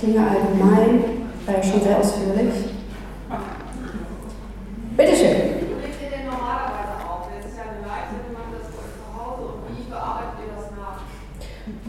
Dinge 0.00 0.20
allgemein? 0.20 1.26
War 1.46 1.56
ja 1.56 1.62
schon 1.64 1.82
sehr 1.82 1.98
ausführlich. 1.98 2.54
Bitteschön. 4.96 5.26
Wie 5.26 5.82
legt 5.82 6.00
ihr 6.00 6.10
denn 6.16 6.26
normalerweise 6.26 6.94
auf? 7.10 7.26
Das 7.26 7.50
ist 7.50 7.58
ja 7.58 7.64
eine 7.64 7.82
Leitsendung, 7.82 8.32
macht 8.32 8.54
das 8.54 8.70
bei 8.70 8.78
euch 8.78 8.94
zu 8.94 9.06
Hause 9.18 9.42
und 9.58 9.76
wie 9.76 9.90
bearbeitet 9.90 10.46
ihr 10.46 10.54
das 10.54 10.70
nach? 10.78 11.02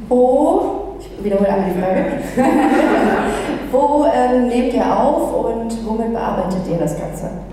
Wo, 0.09 0.97
ich 0.99 1.23
wiederhole 1.23 1.47
einmal 1.47 1.69
die 1.69 1.79
Frage, 1.79 2.03
wo 3.71 4.07
ähm, 4.11 4.47
nehmt 4.47 4.73
ihr 4.73 4.99
auf 4.99 5.45
und 5.45 5.85
womit 5.85 6.11
bearbeitet 6.11 6.67
ihr 6.67 6.77
das 6.79 6.97
Ganze? 6.99 7.52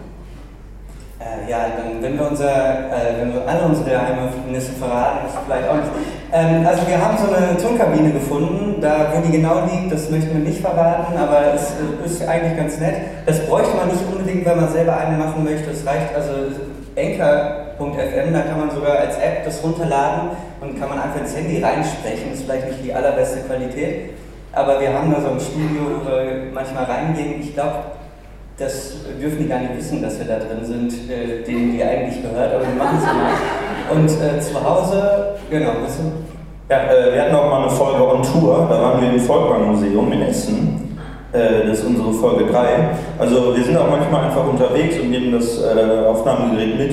Ja, 1.50 1.66
dann, 1.66 2.00
wenn 2.00 2.16
wir, 2.16 2.30
unser, 2.30 2.46
äh, 2.46 3.18
wenn 3.18 3.34
wir 3.34 3.42
alle 3.44 3.62
unsere 3.62 3.90
Geheimnisse 3.90 4.70
verraten, 4.70 5.26
ist 5.26 5.34
vielleicht 5.44 5.68
auch 5.68 5.74
nicht. 5.82 5.90
Ähm, 6.32 6.64
also 6.64 6.86
wir 6.86 6.94
haben 6.94 7.18
so 7.18 7.26
eine 7.26 7.58
Tonkabine 7.58 8.12
gefunden, 8.12 8.80
da 8.80 9.10
wo 9.12 9.20
die 9.20 9.32
genau 9.32 9.66
liegt, 9.66 9.90
das 9.90 10.08
möchten 10.10 10.30
wir 10.30 10.48
nicht 10.48 10.60
verraten, 10.60 11.18
aber 11.18 11.52
es 11.52 11.74
äh, 11.74 12.06
ist 12.06 12.22
eigentlich 12.22 12.56
ganz 12.56 12.78
nett. 12.78 12.94
Das 13.26 13.44
bräuchte 13.46 13.76
man 13.76 13.88
nicht 13.88 13.98
unbedingt, 14.06 14.46
wenn 14.46 14.60
man 14.60 14.70
selber 14.70 14.96
eine 14.96 15.18
machen 15.18 15.42
möchte. 15.42 15.72
Es 15.72 15.84
reicht 15.84 16.14
also 16.14 16.54
Anchor.fm, 16.94 18.32
da 18.32 18.42
kann 18.42 18.60
man 18.60 18.70
sogar 18.70 19.00
als 19.00 19.16
App 19.16 19.44
das 19.44 19.60
runterladen 19.64 20.30
und 20.60 20.78
kann 20.78 20.88
man 20.88 21.00
einfach 21.02 21.18
ins 21.18 21.34
Handy 21.34 21.60
reinsprechen. 21.60 22.32
Ist 22.32 22.44
vielleicht 22.44 22.68
nicht 22.68 22.84
die 22.84 22.94
allerbeste 22.94 23.40
Qualität, 23.40 24.10
aber 24.52 24.80
wir 24.80 24.94
haben 24.94 25.10
da 25.10 25.20
so 25.20 25.32
ein 25.34 25.40
Studio, 25.40 25.98
wo 25.98 26.10
wir 26.14 26.54
manchmal 26.54 26.84
reingehen. 26.84 27.40
Ich 27.40 27.54
glaube, 27.54 27.98
das 28.60 28.92
dürfen 29.20 29.38
die 29.38 29.48
gar 29.48 29.58
nicht 29.60 29.76
wissen, 29.76 30.02
dass 30.02 30.18
wir 30.18 30.26
da 30.26 30.38
drin 30.38 30.62
sind, 30.62 30.92
äh, 31.10 31.42
denen 31.42 31.72
die 31.72 31.82
eigentlich 31.82 32.22
gehört, 32.22 32.52
aber 32.54 32.62
wir 32.62 32.74
machen 32.74 32.98
es 32.98 33.06
mal. 33.06 33.96
Und 33.96 34.06
äh, 34.06 34.40
zu 34.40 34.62
Hause, 34.62 35.36
genau, 35.50 35.72
du? 35.72 36.72
Ja, 36.72 36.92
äh, 36.92 37.14
wir 37.14 37.22
hatten 37.22 37.34
auch 37.34 37.50
mal 37.50 37.62
eine 37.62 37.70
Folge 37.70 38.06
on 38.06 38.22
Tour, 38.22 38.68
da 38.68 38.80
waren 38.80 39.00
wir 39.00 39.10
im 39.10 39.18
Volkwang-Museum 39.18 40.12
in 40.12 40.22
Essen. 40.22 40.98
Äh, 41.32 41.66
das 41.66 41.78
ist 41.78 41.86
unsere 41.86 42.12
Folge 42.12 42.52
3. 42.52 42.90
Also 43.18 43.56
wir 43.56 43.64
sind 43.64 43.78
auch 43.78 43.88
manchmal 43.88 44.26
einfach 44.26 44.46
unterwegs 44.46 44.98
und 45.00 45.10
nehmen 45.10 45.32
das 45.32 45.58
äh, 45.58 46.06
Aufnahmegerät 46.06 46.78
mit. 46.78 46.92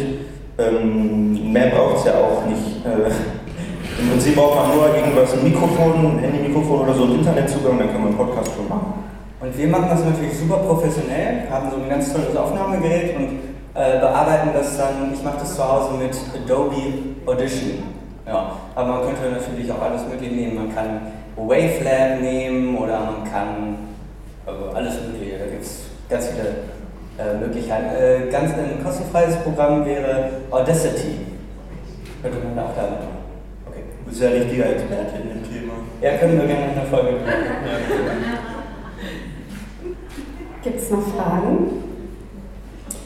Ähm, 0.57 1.51
mehr 1.51 1.67
braucht 1.67 1.97
es 1.97 2.05
ja 2.05 2.13
auch 2.13 2.45
nicht. 2.47 2.85
Äh, 2.85 4.01
Im 4.01 4.09
Prinzip 4.09 4.35
braucht 4.35 4.55
man 4.55 4.75
nur 4.75 4.95
irgendwas, 4.95 5.33
ein 5.33 5.43
Mikrofon, 5.43 6.17
ein 6.17 6.19
Handy-Mikrofon 6.19 6.81
oder 6.81 6.93
so 6.93 7.03
einen 7.03 7.19
Internetzugang, 7.19 7.77
dann 7.77 7.91
kann 7.91 8.01
man 8.01 8.07
einen 8.09 8.17
Podcast 8.17 8.51
schon 8.55 8.69
machen. 8.69 9.16
Und 9.47 9.57
wir 9.57 9.67
machen 9.69 9.87
das 9.89 10.03
natürlich 10.03 10.37
super 10.37 10.57
professionell, 10.57 11.49
haben 11.49 11.71
so 11.71 11.77
ein 11.77 11.87
ganz 11.87 12.11
tolles 12.11 12.35
Aufnahmegerät 12.35 13.15
und 13.15 13.39
äh, 13.75 13.97
bearbeiten 13.97 14.49
das 14.53 14.77
dann, 14.77 15.13
ich 15.13 15.23
mache 15.23 15.37
das 15.39 15.55
zu 15.55 15.63
Hause 15.63 15.93
mit 15.97 16.11
Adobe 16.35 16.75
Audition. 17.25 17.83
Ja, 18.25 18.57
aber 18.75 18.87
man 18.87 19.01
könnte 19.03 19.31
natürlich 19.31 19.71
auch 19.71 19.81
alles 19.81 20.01
mögliche 20.05 20.35
nehmen. 20.35 20.55
Man 20.55 20.75
kann 20.75 20.99
Wavelab 21.37 22.19
nehmen 22.19 22.77
oder 22.77 22.99
man 22.99 23.31
kann 23.31 23.77
also 24.45 24.75
alles 24.75 24.95
mögliche. 25.07 25.37
Da 25.37 25.45
gibt 25.45 25.63
es 25.63 25.85
ganz 26.09 26.27
viele 26.27 26.49
äh, 27.17 27.37
Möglichkeiten. 27.37 27.85
Äh, 27.95 28.29
ganz 28.29 28.51
ein 28.51 28.83
kostenfreies 28.83 29.37
Programm 29.37 29.85
wäre 29.85 30.29
Audacity. 30.51 31.19
Könnte 32.21 32.39
man 32.39 32.65
auch 32.65 32.75
damit 32.75 32.99
machen. 32.99 33.23
Okay. 33.65 33.83
Du 34.03 34.09
bist 34.09 34.21
ja 34.21 34.27
richtiger 34.27 34.71
Experte 34.71 35.21
in 35.23 35.29
dem 35.29 35.43
Thema. 35.49 35.73
Ja, 36.01 36.17
können 36.17 36.37
wir 36.37 36.47
gerne 36.47 36.65
in 36.67 36.75
der 36.75 36.83
Folge 36.83 37.11
machen. 37.13 38.36
Gibt 40.67 40.81
es 40.81 40.91
noch 40.91 40.99
Fragen? 41.15 41.81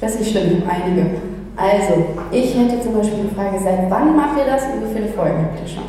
Das 0.01 0.15
ist 0.15 0.31
schlimm, 0.31 0.63
einige. 0.67 1.11
Also, 1.55 2.05
ich 2.31 2.57
hätte 2.57 2.81
zum 2.81 2.95
Beispiel 2.95 3.19
eine 3.19 3.29
Frage, 3.29 3.63
seit 3.63 3.87
wann 3.87 4.15
macht 4.15 4.35
ihr 4.39 4.51
das 4.51 4.63
und 4.63 4.89
wie 4.89 4.95
viele 4.95 5.09
Folgen 5.09 5.45
habt 5.45 5.61
ihr 5.61 5.67
schon? 5.67 5.83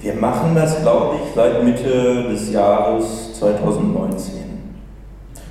Wir 0.00 0.14
machen 0.14 0.54
das, 0.54 0.80
glaube 0.80 1.16
ich, 1.16 1.34
seit 1.34 1.62
Mitte 1.62 2.30
des 2.30 2.50
Jahres 2.50 3.38
2019. 3.38 4.34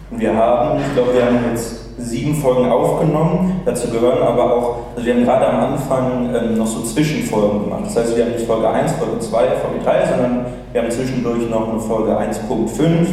Und 0.10 0.20
wir 0.20 0.36
haben, 0.36 0.80
ich 0.80 0.94
glaube, 0.96 1.14
wir 1.14 1.26
haben 1.26 1.38
jetzt 1.52 2.00
sieben 2.00 2.34
Folgen 2.34 2.72
aufgenommen. 2.72 3.62
Dazu 3.66 3.92
gehören 3.92 4.24
aber 4.24 4.52
auch, 4.52 4.76
also 4.96 5.06
wir 5.06 5.14
haben 5.14 5.26
gerade 5.26 5.48
am 5.48 5.74
Anfang 5.74 6.34
ähm, 6.36 6.58
noch 6.58 6.66
so 6.66 6.82
Zwischenfolgen 6.82 7.66
gemacht. 7.66 7.84
Das 7.86 7.98
heißt, 7.98 8.18
wir 8.18 8.26
haben 8.26 8.32
nicht 8.32 8.48
Folge 8.48 8.68
1, 8.68 8.94
Folge 8.94 9.20
2, 9.20 9.30
Folge 9.30 9.84
3, 9.84 10.08
sondern 10.08 10.46
wir 10.72 10.82
haben 10.82 10.90
zwischendurch 10.90 11.48
noch 11.52 11.70
eine 11.70 11.80
Folge 11.80 12.18
1.5, 12.18 13.08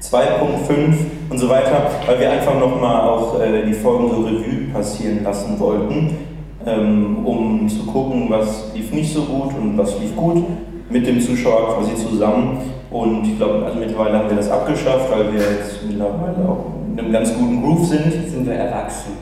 2.5 0.00 1.30
und 1.30 1.38
so 1.38 1.48
weiter, 1.48 1.90
weil 2.06 2.18
wir 2.18 2.30
einfach 2.30 2.58
nochmal 2.58 3.08
auch 3.08 3.40
äh, 3.40 3.64
die 3.66 3.74
Folgen 3.74 4.10
so 4.10 4.22
Revue 4.22 4.72
passieren 4.72 5.22
lassen 5.22 5.58
wollten, 5.60 6.16
ähm, 6.66 7.24
um 7.24 7.68
zu 7.68 7.84
gucken, 7.86 8.26
was 8.30 8.72
lief 8.74 8.92
nicht 8.92 9.12
so 9.12 9.22
gut 9.22 9.54
und 9.54 9.76
was 9.76 9.98
lief 10.00 10.16
gut 10.16 10.44
mit 10.88 11.06
dem 11.06 11.20
Zuschauer 11.20 11.76
quasi 11.76 11.94
zusammen. 11.94 12.58
Und 12.90 13.24
ich 13.24 13.36
glaube, 13.36 13.64
also 13.64 13.78
mittlerweile 13.78 14.18
haben 14.18 14.28
wir 14.30 14.36
das 14.36 14.50
abgeschafft, 14.50 15.10
weil 15.10 15.32
wir 15.32 15.40
jetzt 15.40 15.84
mittlerweile 15.86 16.48
auch 16.48 16.66
in 16.90 16.98
einem 16.98 17.12
ganz 17.12 17.32
guten 17.34 17.62
Groove 17.62 17.86
sind. 17.86 18.12
Sind 18.28 18.46
wir 18.46 18.54
erwachsen. 18.54 19.12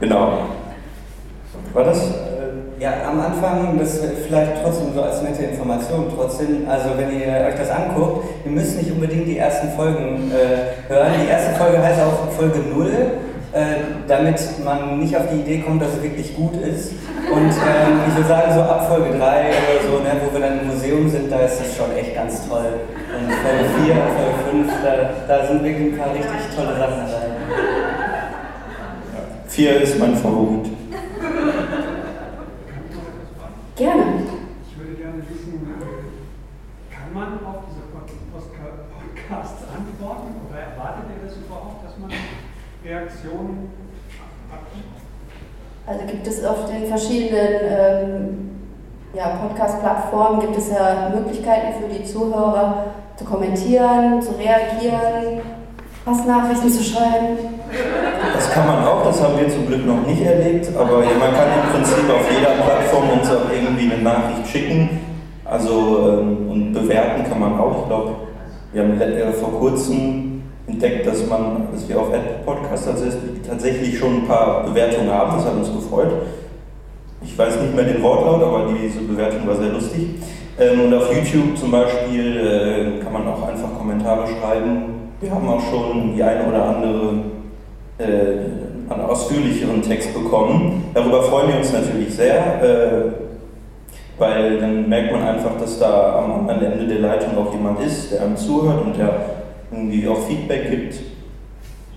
Genau. 0.00 0.38
War 1.74 1.84
das? 1.84 2.29
Äh, 2.80 2.82
Ja, 2.82 2.92
am 3.08 3.20
Anfang, 3.20 3.78
das 3.78 4.00
vielleicht 4.26 4.62
trotzdem 4.62 4.92
so 4.94 5.02
als 5.02 5.22
nette 5.22 5.42
Information, 5.44 6.06
trotzdem, 6.16 6.66
also 6.68 6.90
wenn 6.96 7.10
ihr 7.20 7.46
euch 7.48 7.54
das 7.56 7.70
anguckt, 7.70 8.24
ihr 8.44 8.50
müsst 8.50 8.76
nicht 8.78 8.90
unbedingt 8.90 9.26
die 9.26 9.38
ersten 9.38 9.68
Folgen 9.76 10.30
äh, 10.32 10.90
hören. 10.92 11.12
Die 11.22 11.28
erste 11.28 11.54
Folge 11.56 11.82
heißt 11.82 12.00
auch 12.00 12.30
Folge 12.32 12.58
0, 12.60 12.88
äh, 13.52 13.60
damit 14.08 14.40
man 14.64 14.98
nicht 15.00 15.16
auf 15.16 15.24
die 15.32 15.40
Idee 15.40 15.60
kommt, 15.60 15.82
dass 15.82 15.92
es 15.94 16.02
wirklich 16.02 16.34
gut 16.36 16.54
ist. 16.62 16.92
Und 17.30 17.48
ähm, 17.50 18.00
ich 18.08 18.16
würde 18.16 18.28
sagen, 18.28 18.52
so 18.54 18.60
ab 18.60 18.88
Folge 18.88 19.10
3 19.18 19.18
oder 19.18 19.82
so, 19.84 19.98
ne, 20.02 20.10
wo 20.24 20.32
wir 20.32 20.40
dann 20.40 20.60
im 20.60 20.68
Museum 20.68 21.08
sind, 21.08 21.30
da 21.30 21.40
ist 21.40 21.60
das 21.60 21.76
schon 21.76 21.94
echt 21.96 22.14
ganz 22.14 22.48
toll. 22.48 22.64
Und 23.12 23.30
Folge 23.32 23.64
4, 23.84 23.94
Folge 23.94 24.64
5, 24.66 24.72
da, 24.82 25.10
da 25.28 25.46
sind 25.46 25.62
wirklich 25.64 25.92
ein 25.92 25.98
paar 25.98 26.12
richtig 26.14 26.56
tolle 26.56 26.76
Sachen 26.78 26.96
dabei. 27.06 27.28
Vier 29.48 29.80
ist 29.82 29.98
mein 29.98 30.14
Favorit. 30.16 30.70
Gerne. 33.76 34.04
Ich 34.68 34.76
würde 34.78 34.94
gerne 34.94 35.18
wissen, 35.28 35.54
äh, 35.64 36.94
kann 36.94 37.12
man 37.14 37.32
auf 37.44 37.64
diese 37.68 37.80
Pod- 37.90 38.12
Postka- 38.30 38.84
Podcasts 38.92 39.62
antworten 39.74 40.34
oder 40.48 40.60
erwartet 40.60 41.04
ihr 41.16 41.26
das 41.26 41.36
überhaupt, 41.36 41.84
dass 41.84 41.96
man 41.98 42.10
Reaktionen 42.84 43.70
hat? 44.52 44.60
Also 45.86 46.04
gibt 46.22 46.34
es 46.34 46.44
auf 46.44 46.66
den 46.66 46.86
verschiedenen 46.86 47.48
ähm, 47.64 48.50
ja, 49.14 49.38
Podcast-Plattformen 49.40 50.40
gibt 50.40 50.58
es 50.58 50.70
ja 50.70 51.10
Möglichkeiten 51.14 51.68
für 51.80 51.88
die 51.88 52.04
Zuhörer 52.04 52.84
zu 53.16 53.24
kommentieren, 53.24 54.20
zu 54.20 54.32
reagieren. 54.32 55.40
Hassnachrichten 56.04 56.70
zu 56.70 56.82
schreiben. 56.82 57.38
Das 58.34 58.50
kann 58.52 58.66
man 58.66 58.84
auch, 58.84 59.04
das 59.04 59.22
haben 59.22 59.38
wir 59.38 59.48
zum 59.48 59.66
Glück 59.66 59.86
noch 59.86 60.06
nicht 60.06 60.22
erlebt, 60.22 60.68
aber 60.76 61.04
ja, 61.04 61.10
man 61.18 61.32
kann 61.34 61.48
im 61.62 61.72
Prinzip 61.72 62.10
auf 62.10 62.30
jeder 62.30 62.52
Plattform 62.52 63.10
uns 63.18 63.30
auch 63.30 63.50
irgendwie 63.52 63.92
eine 63.92 64.02
Nachricht 64.02 64.46
schicken. 64.46 65.00
Also 65.44 66.20
ähm, 66.20 66.50
und 66.50 66.72
bewerten 66.72 67.24
kann 67.24 67.40
man 67.40 67.58
auch. 67.58 67.82
Ich 67.82 67.86
glaube, 67.86 68.10
wir 68.72 68.82
haben 68.82 69.00
äh, 69.00 69.32
vor 69.32 69.52
kurzem 69.58 70.39
entdeckt, 70.66 71.06
dass 71.06 71.26
man, 71.26 71.68
dass 71.72 71.88
wir 71.88 72.00
auf 72.00 72.12
Apple 72.12 72.44
Podcast 72.44 72.88
tatsächlich 73.46 73.98
schon 73.98 74.22
ein 74.22 74.26
paar 74.26 74.64
Bewertungen 74.64 75.10
haben. 75.10 75.36
Das 75.36 75.46
hat 75.46 75.54
uns 75.54 75.72
gefreut. 75.72 76.10
Ich 77.22 77.36
weiß 77.36 77.60
nicht 77.60 77.74
mehr 77.74 77.84
den 77.84 78.02
Wortlaut, 78.02 78.42
aber 78.42 78.72
diese 78.72 79.00
Bewertung 79.00 79.46
war 79.46 79.56
sehr 79.56 79.72
lustig. 79.72 80.08
Ähm, 80.58 80.86
und 80.86 80.94
auf 80.94 81.14
YouTube 81.14 81.56
zum 81.56 81.70
Beispiel 81.70 82.36
äh, 82.36 83.02
kann 83.02 83.12
man 83.12 83.26
auch 83.28 83.46
einfach 83.46 83.68
Kommentare 83.76 84.26
schreiben. 84.26 85.10
Wir 85.20 85.30
haben 85.30 85.48
auch 85.48 85.60
schon 85.70 86.14
die 86.14 86.22
eine 86.22 86.46
oder 86.46 86.64
andere 86.64 87.12
äh, 87.98 88.92
einen 88.92 89.02
ausführlicheren 89.02 89.82
Text 89.82 90.14
bekommen. 90.14 90.84
Darüber 90.94 91.22
freuen 91.22 91.48
wir 91.48 91.58
uns 91.58 91.72
natürlich 91.72 92.14
sehr, 92.14 92.62
äh, 92.62 93.12
weil 94.18 94.58
dann 94.58 94.88
merkt 94.88 95.12
man 95.12 95.22
einfach, 95.22 95.58
dass 95.58 95.78
da 95.78 96.24
am 96.24 96.48
anderen 96.48 96.72
Ende 96.72 96.86
der 96.86 97.00
Leitung 97.00 97.38
auch 97.38 97.52
jemand 97.52 97.80
ist, 97.80 98.12
der 98.12 98.22
einem 98.22 98.36
zuhört 98.36 98.82
und 98.84 98.96
der 98.98 99.39
irgendwie 99.70 100.08
auch 100.08 100.26
Feedback 100.26 100.70
gibt. 100.70 101.00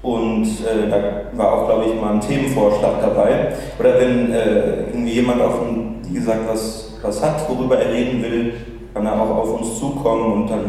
Und 0.02 0.44
äh, 0.44 0.90
da 0.90 1.38
war 1.38 1.54
auch, 1.54 1.66
glaube 1.68 1.86
ich, 1.86 2.02
mal 2.02 2.14
ein 2.14 2.22
Themenvorschlag 2.22 3.02
dabei. 3.02 3.54
Oder 3.80 4.00
wenn 4.00 4.32
äh, 4.32 4.88
irgendwie 4.88 5.14
jemand 5.14 5.42
auch, 5.42 5.62
wie 6.04 6.14
gesagt, 6.14 6.42
was, 6.48 7.00
was 7.02 7.24
hat, 7.24 7.50
worüber 7.50 7.80
er 7.80 7.94
reden 7.94 8.22
will, 8.22 8.54
kann 8.94 9.06
er 9.06 9.22
auch 9.22 9.30
auf 9.30 9.60
uns 9.60 9.80
zukommen 9.80 10.44
und 10.44 10.50
dann 10.50 10.66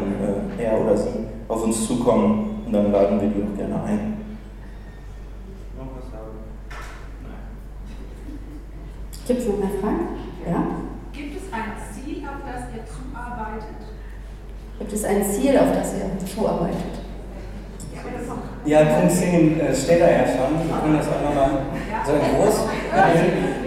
äh, 0.58 0.64
er 0.64 0.80
oder 0.80 0.96
sie 0.96 1.10
auf 1.48 1.64
uns 1.64 1.86
zukommen 1.86 2.62
und 2.64 2.72
dann 2.72 2.90
laden 2.90 3.20
wir 3.20 3.28
die 3.28 3.42
auch 3.42 3.56
gerne 3.56 3.84
ein. 3.84 4.14
Gibt 9.26 9.40
es 9.40 9.48
noch 9.48 9.58
mehr 9.58 9.70
Fragen? 9.80 10.08
Ja? 10.46 10.66
Gibt 11.12 11.36
es 11.36 11.50
ein 11.50 11.72
Ziel, 11.92 12.24
auf 12.24 12.44
das 12.44 12.64
ihr 12.74 12.84
zuarbeitet? 12.84 13.80
Gibt 14.78 14.92
es 14.92 15.04
ein 15.04 15.24
Ziel, 15.24 15.58
auf 15.58 15.72
das 15.72 15.94
ihr 15.94 16.26
zuarbeitet? 16.26 16.93
Ja, 18.66 18.80
Punkt 18.80 19.12
10 19.12 19.60
äh, 19.60 19.74
steht 19.76 20.00
da 20.00 20.08
ja 20.08 20.24
schon. 20.24 20.56
Wir 20.56 20.80
können 20.80 20.96
das 20.96 21.04
auch 21.12 21.20
nochmal 21.20 21.68
so 22.00 22.16
groß 22.16 22.64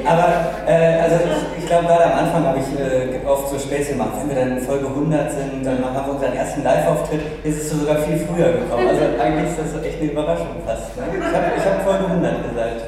Aber 0.01 0.29
äh, 0.65 0.97
also 1.05 1.15
ich, 1.21 1.61
ich 1.61 1.65
glaube, 1.69 1.85
gerade 1.85 2.05
am 2.05 2.25
Anfang 2.25 2.43
habe 2.45 2.57
ich 2.57 2.65
äh, 2.73 3.21
oft 3.27 3.47
so 3.49 3.59
Späße 3.59 3.93
gemacht. 3.93 4.17
Wenn 4.17 4.29
wir 4.29 4.41
dann 4.41 4.57
in 4.57 4.63
Folge 4.63 4.87
100 4.87 5.31
sind, 5.31 5.63
dann 5.63 5.85
haben 5.85 6.07
wir 6.07 6.13
unseren 6.15 6.33
ersten 6.33 6.63
Live-Auftritt. 6.63 7.21
Ist 7.43 7.61
es 7.61 7.69
sogar 7.69 7.97
viel 8.01 8.17
früher 8.25 8.57
gekommen. 8.57 8.89
Also 8.89 9.03
eigentlich 9.21 9.53
ist 9.53 9.59
das 9.61 9.85
echt 9.85 10.01
eine 10.01 10.11
Überraschung 10.11 10.65
fast. 10.65 10.97
Ne? 10.97 11.03
Ich 11.13 11.29
habe 11.29 11.45
ich 11.53 11.65
hab 11.65 11.85
Folge 11.85 12.05
100 12.09 12.49
gesagt. 12.49 12.81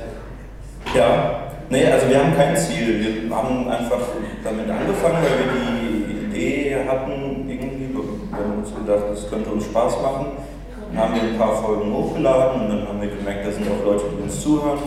Ja, 0.96 1.54
nee, 1.70 1.86
also 1.86 2.10
wir 2.10 2.18
haben 2.18 2.36
kein 2.36 2.58
Ziel. 2.58 3.30
Wir 3.30 3.36
haben 3.36 3.70
einfach 3.70 4.02
damit 4.44 4.66
angefangen, 4.66 5.22
weil 5.22 5.38
wir 5.46 5.50
die 5.54 6.26
Idee 6.26 6.76
hatten, 6.90 7.46
irgendwie, 7.46 7.94
wir 7.94 8.02
haben 8.34 8.66
uns 8.66 8.74
gedacht, 8.74 9.14
das 9.14 9.30
könnte 9.30 9.52
uns 9.52 9.66
Spaß 9.66 10.02
machen 10.02 10.49
dann 10.92 11.04
haben 11.04 11.16
wir 11.16 11.22
ein 11.22 11.38
paar 11.38 11.56
Folgen 11.62 11.94
hochgeladen 11.94 12.62
und 12.62 12.70
dann 12.70 12.88
haben 12.88 13.02
wir 13.02 13.10
gemerkt, 13.10 13.46
da 13.46 13.52
sind 13.52 13.68
auch 13.70 13.86
Leute, 13.86 14.06
die 14.18 14.24
uns 14.24 14.42
zuhören. 14.42 14.80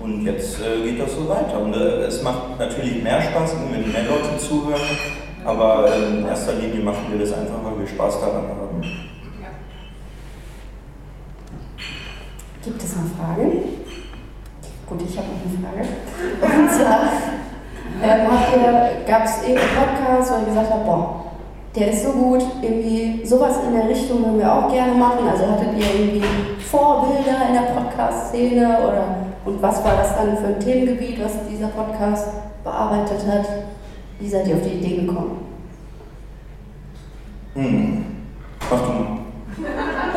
Und 0.00 0.24
jetzt 0.24 0.58
äh, 0.60 0.82
geht 0.82 1.00
das 1.00 1.14
so 1.14 1.28
weiter. 1.28 1.60
Und 1.60 1.74
äh, 1.74 2.06
es 2.06 2.22
macht 2.22 2.58
natürlich 2.58 3.02
mehr 3.02 3.20
Spaß, 3.20 3.54
wenn 3.70 3.92
mehr 3.92 4.02
Leute 4.04 4.36
zuhören. 4.38 4.80
Aber 5.44 5.88
äh, 5.92 6.18
in 6.18 6.26
erster 6.26 6.54
Linie 6.54 6.80
machen 6.80 7.04
wir 7.10 7.20
das 7.20 7.32
einfach, 7.32 7.62
weil 7.62 7.78
wir 7.78 7.86
Spaß 7.86 8.20
daran 8.20 8.48
haben. 8.48 8.82
Gibt 12.64 12.82
es 12.82 12.96
noch 12.96 13.02
Fragen? 13.18 13.52
Gut, 14.86 15.02
ich 15.08 15.18
habe 15.18 15.28
noch 15.28 15.40
eine 15.42 15.58
Frage. 15.62 16.60
Und 16.60 16.70
zwar 16.70 17.12
ähm, 18.02 19.06
gab 19.06 19.24
es 19.24 19.42
irgendeinen 19.42 19.68
Podcast, 19.76 20.32
wo 20.32 20.40
ihr 20.40 20.46
gesagt 20.46 20.70
habt, 20.70 20.84
boah, 20.84 21.21
der 21.74 21.90
ist 21.90 22.04
so 22.04 22.12
gut, 22.12 22.44
irgendwie 22.60 23.24
sowas 23.24 23.56
in 23.66 23.74
der 23.74 23.88
Richtung 23.88 24.22
würden 24.24 24.38
wir 24.38 24.52
auch 24.52 24.70
gerne 24.70 24.94
machen. 24.94 25.26
Also 25.30 25.46
hattet 25.46 25.68
ihr 25.78 26.00
irgendwie 26.00 26.22
Vorbilder 26.60 27.48
in 27.48 27.54
der 27.54 27.72
Podcast-Szene 27.72 28.78
oder 28.78 29.22
und 29.44 29.60
was 29.60 29.82
war 29.84 29.96
das 29.96 30.16
dann 30.16 30.36
für 30.36 30.54
ein 30.54 30.60
Themengebiet, 30.60 31.22
was 31.22 31.32
dieser 31.50 31.68
Podcast 31.68 32.28
bearbeitet 32.62 33.26
hat? 33.26 33.46
Wie 34.20 34.28
seid 34.28 34.46
ihr 34.46 34.54
auf 34.54 34.62
die 34.62 34.78
Idee 34.78 35.04
gekommen? 35.04 35.38
Hm. 37.54 38.04
Mach 38.70 38.80
du 38.80 38.92
mal. 38.92 39.06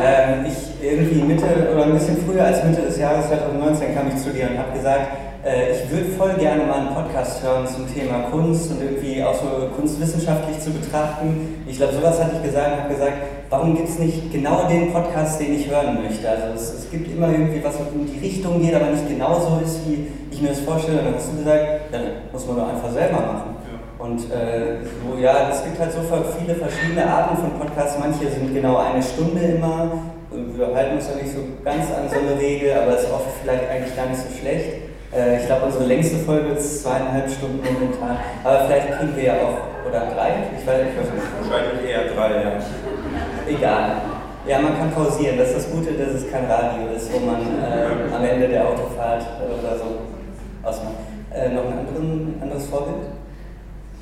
ähm, 0.00 0.46
ich 0.46 0.84
irgendwie 0.84 1.22
Mitte 1.22 1.44
oder 1.72 1.84
ein 1.84 1.92
bisschen 1.92 2.18
früher 2.24 2.44
als 2.44 2.64
Mitte 2.64 2.82
des 2.82 2.98
Jahres 2.98 3.26
2019 3.28 3.94
kam 3.94 4.08
ich 4.08 4.16
zu 4.16 4.30
dir 4.30 4.50
und 4.50 4.58
habe 4.58 4.72
gesagt, 4.72 5.08
äh, 5.46 5.72
ich 5.72 5.90
würde 5.90 6.06
voll 6.10 6.34
gerne 6.34 6.64
mal 6.64 6.80
einen 6.80 6.94
Podcast 6.94 7.42
hören 7.42 7.66
zum 7.66 7.86
Thema 7.92 8.24
Kunst 8.30 8.70
und 8.72 8.82
irgendwie 8.82 9.22
auch 9.22 9.34
so 9.34 9.68
kunstwissenschaftlich 9.76 10.58
zu 10.58 10.70
betrachten. 10.70 11.62
Ich 11.66 11.76
glaube, 11.76 11.94
sowas 11.94 12.22
hatte 12.22 12.36
ich 12.36 12.50
gesagt 12.50 12.72
und 12.72 12.82
habe 12.82 12.94
gesagt, 12.94 13.12
warum 13.48 13.76
gibt 13.76 13.88
es 13.88 13.98
nicht 13.98 14.32
genau 14.32 14.66
den 14.68 14.92
Podcast, 14.92 15.40
den 15.40 15.54
ich 15.54 15.70
hören 15.70 16.02
möchte? 16.02 16.28
Also 16.28 16.46
es, 16.54 16.74
es, 16.80 16.90
gibt 16.90 17.12
immer 17.14 17.28
irgendwie 17.28 17.62
was, 17.62 17.74
was 17.74 17.92
in 17.94 18.06
die 18.06 18.18
Richtung 18.18 18.60
geht, 18.60 18.74
aber 18.74 18.86
nicht 18.86 19.08
genau 19.08 19.38
so 19.38 19.64
ist, 19.64 19.86
wie 19.86 20.08
ich 20.30 20.42
mir 20.42 20.48
das 20.48 20.60
vorstelle. 20.60 20.98
Und 20.98 21.04
dann 21.06 21.14
hast 21.14 21.32
du 21.32 21.38
gesagt, 21.38 21.64
dann 21.92 22.02
muss 22.32 22.46
man 22.46 22.56
doch 22.56 22.68
einfach 22.68 22.90
selber 22.90 23.20
machen. 23.20 23.56
Und 23.98 24.18
äh, 24.30 24.82
so, 24.82 25.18
ja, 25.18 25.48
es 25.50 25.64
gibt 25.64 25.78
halt 25.78 25.92
so 25.92 26.00
viele 26.38 26.54
verschiedene 26.54 27.06
Arten 27.06 27.36
von 27.36 27.50
Podcasts. 27.58 27.96
Manche 27.98 28.30
sind 28.30 28.52
genau 28.52 28.76
eine 28.78 29.02
Stunde 29.02 29.40
immer. 29.40 29.90
Und 30.30 30.58
wir 30.58 30.74
halten 30.74 30.96
uns 30.96 31.08
ja 31.08 31.22
nicht 31.22 31.32
so 31.32 31.40
ganz 31.64 31.86
an 31.92 32.08
so 32.10 32.18
eine 32.18 32.38
Regel, 32.38 32.72
aber 32.72 32.96
es 32.96 33.04
ist 33.04 33.12
oft 33.12 33.26
vielleicht 33.42 33.70
eigentlich 33.70 33.96
gar 33.96 34.06
nicht 34.06 34.20
so 34.20 34.28
schlecht. 34.38 34.86
Äh, 35.14 35.40
ich 35.40 35.46
glaube, 35.46 35.66
unsere 35.66 35.84
längste 35.84 36.16
Folge 36.18 36.48
ist 36.50 36.82
zweieinhalb 36.82 37.30
Stunden 37.30 37.60
momentan. 37.62 38.16
Aber 38.42 38.66
vielleicht 38.66 38.98
kriegen 38.98 39.16
wir 39.16 39.24
ja 39.24 39.34
auch, 39.34 39.88
oder 39.88 40.06
drei? 40.14 40.30
Ich 40.58 40.66
weiß 40.66 40.82
nicht. 40.84 40.96
Wahrscheinlich 40.96 41.90
eher 41.90 42.14
drei, 42.14 42.42
ja. 42.42 42.52
Egal. 43.48 44.02
Ja, 44.46 44.60
man 44.60 44.78
kann 44.78 44.90
pausieren. 44.92 45.38
Das 45.38 45.48
ist 45.48 45.56
das 45.56 45.70
Gute, 45.72 45.92
dass 45.92 46.14
es 46.14 46.30
kein 46.30 46.44
Radio 46.46 46.94
ist, 46.94 47.12
wo 47.12 47.18
man 47.18 47.40
äh, 47.40 48.14
am 48.14 48.24
Ende 48.24 48.48
der 48.48 48.68
Autofahrt 48.68 49.22
äh, 49.22 49.58
oder 49.58 49.76
so 49.76 49.84
ausmacht. 50.62 50.94
Äh, 51.34 51.50
noch 51.50 51.64
ein 51.64 51.86
anderen, 51.86 52.38
anderes 52.40 52.66
Vorbild? 52.66 53.08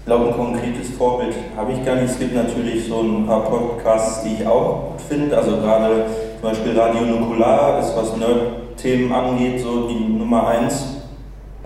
Ich 0.00 0.06
glaube, 0.06 0.26
ein 0.26 0.34
konkretes 0.34 0.90
Vorbild 0.90 1.34
habe 1.56 1.72
ich 1.72 1.84
gar 1.84 1.94
nicht. 1.96 2.10
Es 2.10 2.18
gibt 2.18 2.34
natürlich 2.34 2.86
so 2.86 3.00
ein 3.00 3.26
paar 3.26 3.44
Podcasts, 3.44 4.22
die 4.22 4.34
ich 4.34 4.46
auch 4.46 4.90
gut 4.90 5.00
finde. 5.00 5.34
Also 5.34 5.56
gerade 5.56 6.04
zum 6.40 6.50
Beispiel 6.50 6.78
Radio 6.78 7.00
Nukular 7.06 7.80
ist, 7.80 7.96
was 7.96 8.14
Nerd-Themen 8.14 9.10
angeht, 9.10 9.60
so 9.60 9.88
die 9.88 10.18
Nummer 10.18 10.48
eins. 10.48 10.93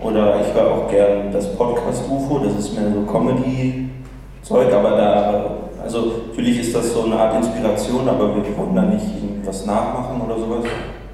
Oder 0.01 0.39
ich 0.39 0.53
höre 0.53 0.71
auch 0.71 0.89
gern 0.89 1.31
das 1.31 1.55
Podcast 1.57 2.03
UFO, 2.09 2.39
das 2.39 2.55
ist 2.55 2.73
mehr 2.73 2.89
so 2.89 3.01
Comedy-Zeug, 3.11 4.73
aber 4.73 4.91
da, 4.91 5.51
also 5.83 6.13
natürlich 6.29 6.59
ist 6.61 6.73
das 6.73 6.93
so 6.93 7.03
eine 7.03 7.15
Art 7.15 7.35
Inspiration, 7.35 8.07
aber 8.07 8.33
wir 8.33 8.57
wollen 8.57 8.75
da 8.75 8.83
nicht 8.83 9.05
irgendwas 9.21 9.65
nachmachen 9.65 10.21
oder 10.21 10.37
sowas. 10.39 10.63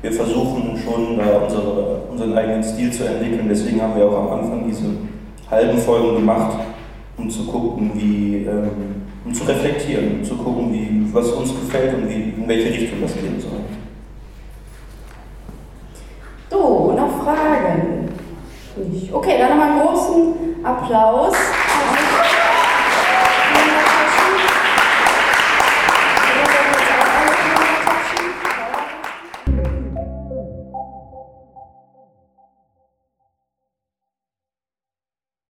Wir 0.04 0.12
versuchen 0.12 0.78
schon 0.78 1.18
da 1.18 1.40
unsere, 1.44 2.02
unseren 2.12 2.38
eigenen 2.38 2.64
Stil 2.64 2.92
zu 2.92 3.06
entwickeln, 3.06 3.48
deswegen 3.50 3.82
haben 3.82 3.96
wir 3.96 4.06
auch 4.06 4.20
am 4.20 4.40
Anfang 4.40 4.66
diese 4.68 4.86
halben 5.50 5.80
Folgen 5.80 6.18
gemacht, 6.18 6.60
um 7.18 7.28
zu 7.28 7.44
gucken, 7.48 7.90
wie, 7.96 8.46
ähm, 8.46 8.70
um 9.26 9.34
zu 9.34 9.46
reflektieren, 9.46 10.20
um 10.20 10.24
zu 10.24 10.36
gucken, 10.36 10.72
wie, 10.72 11.12
was 11.12 11.32
uns 11.32 11.50
gefällt 11.50 11.96
und 11.96 12.08
wie, 12.08 12.34
in 12.40 12.48
welche 12.48 12.70
Richtung 12.70 13.02
das 13.02 13.14
gehen 13.16 13.40
soll. 13.40 13.62
So, 16.52 16.94
noch 16.96 17.24
Fragen? 17.24 18.10
Nicht. 18.92 19.14
Okay, 19.14 19.38
dann 19.40 19.52
nochmal 19.52 19.72
einen 19.72 19.82
großen 19.82 20.34
Applaus 20.66 21.55